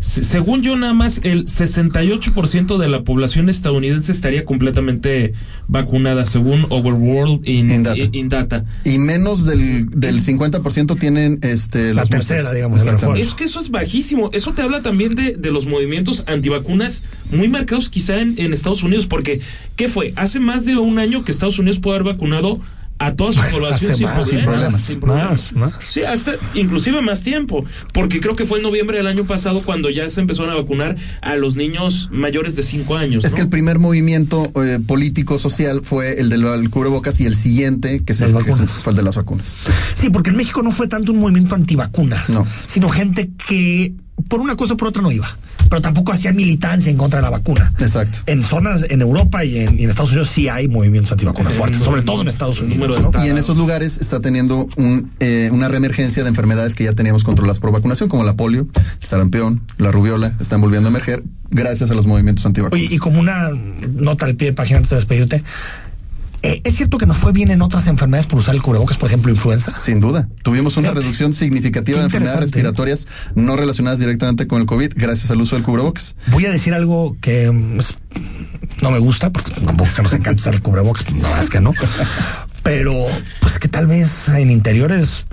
se- 0.00 0.24
según 0.24 0.62
yo, 0.62 0.76
nada 0.76 0.94
más 0.94 1.20
el 1.24 1.46
68% 1.48 2.78
de 2.78 2.88
la 2.88 3.02
población 3.02 3.48
estadounidense 3.48 4.12
estaría 4.12 4.44
completamente 4.44 5.32
vacunada, 5.68 6.24
según 6.26 6.66
Overworld 6.70 7.46
in, 7.46 7.70
In 7.70 7.82
Data. 7.82 7.98
in- 7.98 8.14
in 8.14 8.28
Data. 8.28 8.64
Y 8.84 8.98
menos 8.98 9.44
del, 9.44 9.86
del 9.90 10.20
50% 10.22 10.96
tienen 10.96 11.38
este, 11.42 11.88
La 11.88 11.94
las 12.02 12.10
tercera, 12.10 12.52
digamos, 12.52 12.80
Exactamente. 12.82 13.22
Es 13.22 13.34
que 13.34 13.44
eso 13.44 13.60
es 13.60 13.70
bajísimo. 13.70 14.30
Eso 14.32 14.52
te 14.54 14.62
habla 14.62 14.82
también 14.82 15.14
de, 15.14 15.34
de 15.34 15.50
los 15.50 15.66
movimientos 15.66 16.24
antivacunas 16.26 17.04
muy 17.32 17.48
marcados 17.48 17.88
quizá 17.90 18.20
en, 18.20 18.34
en 18.38 18.52
Estados 18.54 18.82
Unidos, 18.82 19.06
porque 19.06 19.40
¿qué 19.78 19.88
fue? 19.88 20.12
Hace 20.16 20.40
más 20.40 20.66
de 20.66 20.76
un 20.76 20.98
año 20.98 21.24
que 21.24 21.32
Estados 21.32 21.58
Unidos 21.58 21.78
puede 21.80 21.98
haber 22.00 22.12
vacunado 22.12 22.60
a 23.00 23.12
toda 23.14 23.32
su 23.32 23.40
población 23.52 23.96
sin, 23.96 24.06
más, 24.06 24.24
problemas, 24.24 24.28
sin 24.34 24.44
problemas. 24.44 24.80
sin 24.80 25.00
problemas. 25.00 25.52
Más, 25.54 25.72
más. 25.74 25.84
Sí, 25.88 26.02
hasta 26.02 26.32
inclusive 26.54 27.00
más 27.00 27.22
tiempo, 27.22 27.64
porque 27.94 28.20
creo 28.20 28.34
que 28.34 28.44
fue 28.44 28.58
en 28.58 28.64
noviembre 28.64 28.96
del 28.96 29.06
año 29.06 29.22
pasado 29.24 29.62
cuando 29.62 29.88
ya 29.88 30.10
se 30.10 30.20
empezaron 30.20 30.50
a 30.50 30.56
vacunar 30.56 30.96
a 31.22 31.36
los 31.36 31.54
niños 31.54 32.08
mayores 32.10 32.56
de 32.56 32.64
5 32.64 32.96
años. 32.96 33.24
Es 33.24 33.30
¿no? 33.30 33.36
que 33.36 33.42
el 33.42 33.48
primer 33.48 33.78
movimiento 33.78 34.50
eh, 34.64 34.80
político 34.84 35.38
social 35.38 35.80
fue 35.84 36.20
el 36.20 36.28
del 36.28 36.68
cubrebocas 36.70 37.20
y 37.20 37.26
el 37.26 37.36
siguiente 37.36 38.02
que 38.04 38.14
se 38.14 38.28
Las 38.30 38.42
que 38.42 38.52
se- 38.52 38.66
fue 38.66 38.90
el 38.90 38.96
de 38.96 39.04
las 39.04 39.14
vacunas. 39.14 39.68
Sí, 39.94 40.10
porque 40.10 40.30
en 40.30 40.36
México 40.36 40.64
no 40.64 40.72
fue 40.72 40.88
tanto 40.88 41.12
un 41.12 41.20
movimiento 41.20 41.54
antivacunas, 41.54 42.30
No. 42.30 42.44
sino 42.66 42.88
gente 42.88 43.30
que 43.46 43.92
por 44.26 44.40
una 44.40 44.56
cosa 44.56 44.74
o 44.74 44.76
por 44.76 44.88
otra 44.88 45.02
no 45.02 45.12
iba, 45.12 45.38
pero 45.68 45.82
tampoco 45.82 46.12
hacía 46.12 46.32
militancia 46.32 46.90
en 46.90 46.96
contra 46.96 47.18
de 47.18 47.22
la 47.22 47.30
vacuna. 47.30 47.72
Exacto. 47.78 48.20
En 48.26 48.42
zonas 48.42 48.86
en 48.88 49.00
Europa 49.00 49.44
y 49.44 49.58
en, 49.58 49.78
y 49.78 49.84
en 49.84 49.90
Estados 49.90 50.10
Unidos 50.10 50.28
sí 50.28 50.48
hay 50.48 50.68
movimientos 50.68 51.12
antivacunas 51.12 51.54
fuertes, 51.54 51.80
sobre 51.80 52.02
todo 52.02 52.22
en 52.22 52.28
Estados 52.28 52.60
Unidos. 52.60 53.00
Y 53.24 53.28
en 53.28 53.38
esos 53.38 53.56
lugares 53.56 53.98
está 53.98 54.20
teniendo 54.20 54.66
un, 54.76 55.12
eh, 55.20 55.50
una 55.52 55.68
reemergencia 55.68 56.22
de 56.22 56.28
enfermedades 56.28 56.74
que 56.74 56.84
ya 56.84 56.92
teníamos 56.92 57.24
controladas 57.24 57.60
por 57.60 57.72
vacunación, 57.72 58.08
como 58.08 58.24
la 58.24 58.34
polio, 58.34 58.66
el 59.00 59.06
sarampión, 59.06 59.62
la 59.78 59.92
rubiola, 59.92 60.32
están 60.40 60.60
volviendo 60.60 60.88
a 60.88 60.90
emerger 60.90 61.22
gracias 61.50 61.90
a 61.90 61.94
los 61.94 62.06
movimientos 62.06 62.44
antivacunas. 62.46 62.84
Oye, 62.84 62.94
y 62.94 62.98
como 62.98 63.20
una 63.20 63.50
nota 63.94 64.26
al 64.26 64.36
pie 64.36 64.48
de 64.48 64.52
página 64.54 64.78
antes 64.78 64.90
de 64.90 64.96
despedirte, 64.96 65.42
eh, 66.42 66.60
¿es 66.64 66.76
cierto 66.76 66.98
que 66.98 67.06
nos 67.06 67.16
fue 67.16 67.32
bien 67.32 67.50
en 67.50 67.62
otras 67.62 67.86
enfermedades 67.86 68.26
por 68.26 68.38
usar 68.38 68.54
el 68.54 68.62
cubrebocas, 68.62 68.96
por 68.96 69.08
ejemplo, 69.08 69.30
influenza? 69.30 69.78
Sin 69.78 70.00
duda. 70.00 70.28
Tuvimos 70.42 70.76
una 70.76 70.92
reducción 70.92 71.34
significativa 71.34 71.98
de 71.98 72.04
enfermedades 72.04 72.40
respiratorias 72.40 73.08
no 73.34 73.56
relacionadas 73.56 73.98
directamente 73.98 74.46
con 74.46 74.60
el 74.60 74.66
COVID 74.66 74.92
gracias 74.94 75.30
al 75.30 75.40
uso 75.40 75.56
del 75.56 75.64
cubrebocas. 75.64 76.16
Voy 76.28 76.46
a 76.46 76.50
decir 76.50 76.74
algo 76.74 77.16
que 77.20 77.50
mm, 77.50 77.78
no 78.82 78.90
me 78.90 78.98
gusta, 78.98 79.30
porque 79.30 79.52
tampoco 79.52 79.90
que 79.94 80.02
nos 80.02 80.12
encanta 80.12 80.40
usar 80.40 80.54
el 80.54 80.62
cubrebocas, 80.62 81.12
no, 81.12 81.36
es 81.36 81.50
que 81.50 81.60
no. 81.60 81.72
Pero, 82.62 82.94
pues 83.40 83.58
que 83.58 83.68
tal 83.68 83.86
vez 83.86 84.28
en 84.28 84.50
interiores 84.50 85.26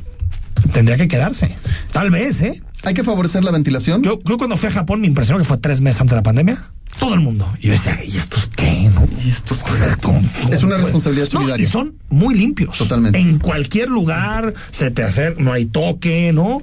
tendría 0.73 0.97
que 0.97 1.07
quedarse. 1.07 1.49
Tal 1.91 2.09
vez, 2.09 2.41
¿eh? 2.41 2.61
Hay 2.85 2.93
que 2.93 3.03
favorecer 3.03 3.43
la 3.43 3.51
ventilación. 3.51 4.03
Yo, 4.03 4.19
yo 4.23 4.37
cuando 4.37 4.57
fui 4.57 4.69
a 4.69 4.71
Japón 4.71 5.01
me 5.01 5.07
impresionó 5.07 5.37
que 5.39 5.45
fue 5.45 5.57
tres 5.57 5.81
meses 5.81 6.01
antes 6.01 6.11
de 6.11 6.17
la 6.17 6.23
pandemia. 6.23 6.63
Todo 6.99 7.13
el 7.13 7.19
mundo. 7.19 7.51
Y 7.59 7.67
yo 7.67 7.71
decía, 7.73 7.97
¿y 8.05 8.15
estos 8.15 8.47
qué? 8.55 8.89
No? 8.93 9.07
¿Y 9.25 9.29
estos 9.29 9.63
qué? 9.63 9.71
O 9.71 9.75
sea, 9.75 9.95
¿cómo- 9.97 10.21
cómo 10.41 10.53
Es 10.53 10.63
una 10.63 10.71
puede? 10.75 10.83
responsabilidad 10.83 11.25
No, 11.33 11.39
solidaria. 11.39 11.63
y 11.65 11.69
son 11.69 11.95
muy 12.09 12.35
limpios. 12.35 12.77
Totalmente. 12.77 13.19
En 13.19 13.39
cualquier 13.39 13.89
lugar 13.89 14.53
se 14.71 14.91
te 14.91 15.03
hace, 15.03 15.35
no 15.37 15.51
hay 15.51 15.65
toque, 15.65 16.31
¿no? 16.33 16.61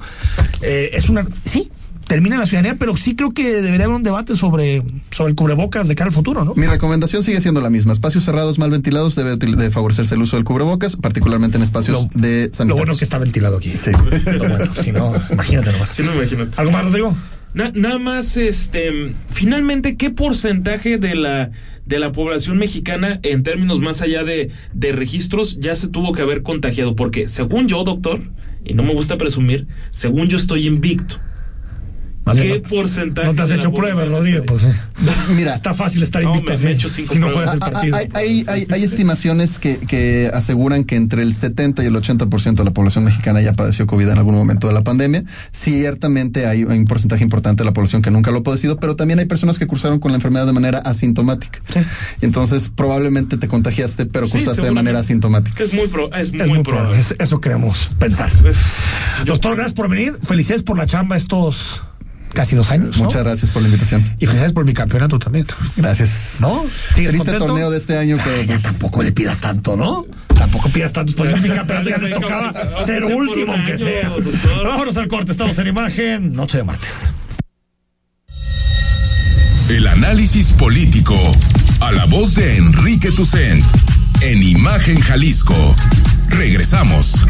Eh, 0.63 0.91
es 0.95 1.09
una. 1.11 1.27
Sí, 1.45 1.71
termina 2.13 2.37
la 2.37 2.45
ciudadanía, 2.45 2.77
pero 2.79 2.95
sí 2.95 3.17
creo 3.17 3.31
que 3.33 3.43
debería 3.63 3.87
haber 3.87 3.97
un 3.97 4.03
debate 4.03 4.37
sobre, 4.37 4.83
sobre 5.11 5.31
el 5.31 5.35
cubrebocas 5.35 5.89
de 5.89 5.95
cara 5.95 6.09
al 6.09 6.15
futuro, 6.15 6.45
¿no? 6.45 6.53
Mi 6.57 6.67
recomendación 6.67 7.23
sigue 7.23 7.41
siendo 7.41 7.63
la 7.63 7.71
misma. 7.71 7.95
Espacios 7.95 8.23
cerrados 8.25 8.59
mal 8.59 8.71
ventilados 8.71 9.15
debe 9.15 9.37
de 9.37 9.71
favorecerse 9.71 10.15
el 10.15 10.21
uso 10.21 10.37
del 10.37 10.45
cubrebocas, 10.45 10.97
particularmente 10.97 11.57
en 11.57 11.63
espacios 11.63 12.09
Lo- 12.15 12.21
de 12.21 12.49
Lo 12.49 12.53
sanitarios. 12.53 12.87
bueno 12.87 12.99
que 12.99 13.05
está 13.05 13.17
ventilado 13.17 13.57
aquí. 13.57 13.75
Sí. 13.79 13.93
Lo 14.27 14.39
bueno, 14.41 14.59
si 14.75 14.93
no, 14.93 15.11
imagínate 15.31 15.73
nomás. 15.73 15.89
Sí, 15.89 16.03
no 16.03 16.15
imagínate. 16.15 16.51
¿Algo 16.61 16.71
más, 16.73 16.85
Rodrigo? 16.85 17.17
Na- 17.55 17.73
nada 17.75 17.99
más, 17.99 18.37
este, 18.37 19.15
finalmente, 19.31 19.97
¿qué 19.97 20.11
porcentaje 20.11 20.99
de 20.99 21.15
la 21.15 21.51
de 21.87 21.99
la 21.99 22.13
población 22.13 22.59
mexicana, 22.59 23.21
en 23.23 23.43
términos 23.43 23.81
más 23.81 24.03
allá 24.03 24.23
de, 24.23 24.51
de 24.75 24.93
registros, 24.93 25.59
ya 25.61 25.75
se 25.75 25.89
tuvo 25.89 26.13
que 26.13 26.21
haber 26.21 26.43
contagiado? 26.43 26.95
Porque 26.95 27.27
según 27.27 27.69
yo, 27.69 27.83
doctor, 27.85 28.21
y 28.67 28.75
no 28.75 28.83
me 28.83 28.93
gusta 28.93 29.17
presumir, 29.17 29.67
según 29.89 30.29
yo 30.29 30.37
estoy 30.37 30.67
invicto. 30.69 31.19
¿Qué 32.35 32.61
no- 32.63 32.69
porcentaje? 32.69 33.27
No 33.29 33.35
te 33.35 33.43
has 33.43 33.51
hecho 33.51 33.73
pruebas, 33.73 34.09
Rodrigo. 34.09 34.39
está 34.41 34.53
Pues 34.53 34.65
eh. 34.65 34.73
Mira, 35.37 35.55
está 35.55 35.75
fácil 35.75 36.03
estar 36.03 36.23
No, 36.23 36.31
invicto 36.31 36.51
me- 36.53 36.55
así, 36.55 36.65
me 36.67 36.71
he 36.71 36.75
hecho 36.75 36.89
cinco 36.89 37.13
si 37.13 37.19
no 37.19 37.31
juegas 37.31 37.55
el 37.55 37.63
Ah, 37.63 37.67
ah, 37.67 37.71
partido. 37.71 37.97
Hay, 37.97 38.09
hay, 38.15 38.45
hay- 38.49 38.67
hay 38.71 38.85
estimaciones 38.85 39.59
que, 39.59 39.79
que 39.79 40.31
aseguran 40.33 40.85
que 40.85 40.97
entre 40.97 41.23
el 41.23 41.35
70 41.35 41.83
y 41.83 41.87
el 41.87 41.95
80% 41.95 42.55
de 42.55 42.65
la 42.65 42.71
población 42.71 43.05
mexicana 43.05 43.41
ya 43.41 43.53
padeció 43.55 43.87
COVID 43.87 44.09
en 44.09 44.19
algún 44.19 44.35
momento 44.35 44.69
de 44.69 44.73
la 44.75 44.83
pandemia. 44.85 45.25
Ciertamente 45.51 46.47
hay 46.47 46.65
un 46.65 46.85
porcentaje 46.85 47.25
importante 47.25 47.63
de 47.63 47.67
la 47.67 47.73
población 47.73 48.03
que 48.03 48.11
nunca 48.11 48.31
lo 48.31 48.39
ha 48.39 48.43
padecido, 48.43 48.77
pero 48.79 48.95
también 48.97 49.19
hay 49.19 49.27
personas 49.27 49.59
que 49.59 49.67
cursaron 49.67 49.99
con 49.99 50.13
la 50.13 50.17
enfermedad 50.17 50.47
de 50.47 50.53
manera 50.53 50.79
asintomática. 50.79 51.61
Sí. 51.73 51.81
Entonces, 52.21 52.71
probablemente 52.75 53.37
te 53.37 53.49
contagiaste, 53.49 54.07
pero 54.07 54.27
Sí, 54.27 54.33
cursaste 54.33 54.63
de 54.63 54.71
manera 54.71 55.01
asintomática. 55.01 55.65
Es 55.65 55.73
muy, 55.75 55.89
pro- 55.89 56.13
es 56.15 56.29
Es 56.29 56.33
muy, 56.33 56.39
muy 56.39 56.63
probable. 56.63 56.65
probable. 56.65 56.99
Es- 57.01 57.15
Eso 57.19 57.41
queremos 57.41 57.91
pensar. 57.99 58.31
Doctor, 59.25 59.57
gracias 59.57 59.75
por 59.75 59.89
venir. 59.89 60.17
Felicidades 60.23 60.63
por 60.63 60.77
la 60.79 60.87
chamba 60.87 61.17
estos 61.17 61.83
casi 62.33 62.57
dos 62.57 62.71
años. 62.71 62.97
¿no? 62.99 63.05
Muchas 63.05 63.25
gracias 63.25 63.51
por 63.51 63.63
la 63.63 63.69
invitación. 63.69 64.03
Y 64.19 64.27
felicidades 64.27 64.53
por 64.53 64.65
mi 64.65 64.73
campeonato 64.75 65.19
también. 65.19 65.47
Gracias. 65.77 66.37
¿No? 66.41 66.65
¿Sigues 66.95 67.11
Triste 67.11 67.17
contento? 67.19 67.47
torneo 67.47 67.71
de 67.71 67.79
este 67.79 67.99
año, 67.99 68.17
pero 68.23 68.47
pues, 68.47 68.63
tampoco 68.63 69.03
le 69.03 69.13
pidas 69.13 69.41
tanto, 69.41 69.77
¿no? 69.77 70.07
Tampoco 70.37 70.69
pidas 70.71 70.93
tanto. 70.93 71.15
Pues 71.17 71.41
mi 71.43 71.49
campeonato 71.49 71.89
ya 71.91 71.99
les 71.99 72.15
tocaba 72.21 72.53
ser 72.83 73.05
último, 73.05 73.53
un 73.53 73.59
aunque 73.61 73.79
sea. 73.79 74.09
doctor. 74.09 74.67
Vámonos 74.67 74.97
al 74.97 75.09
corte. 75.09 75.33
Estamos 75.33 75.59
en 75.59 75.67
imagen. 75.69 76.35
Noche 76.35 76.59
de 76.59 76.65
martes. 76.65 77.11
El 79.69 79.87
análisis 79.87 80.49
político. 80.53 81.17
A 81.81 81.91
la 81.93 82.05
voz 82.07 82.35
de 82.35 82.57
Enrique 82.59 83.11
Tucent. 83.13 83.65
En 84.21 84.43
Imagen 84.43 85.01
Jalisco. 85.01 85.75
Regresamos. 86.29 87.27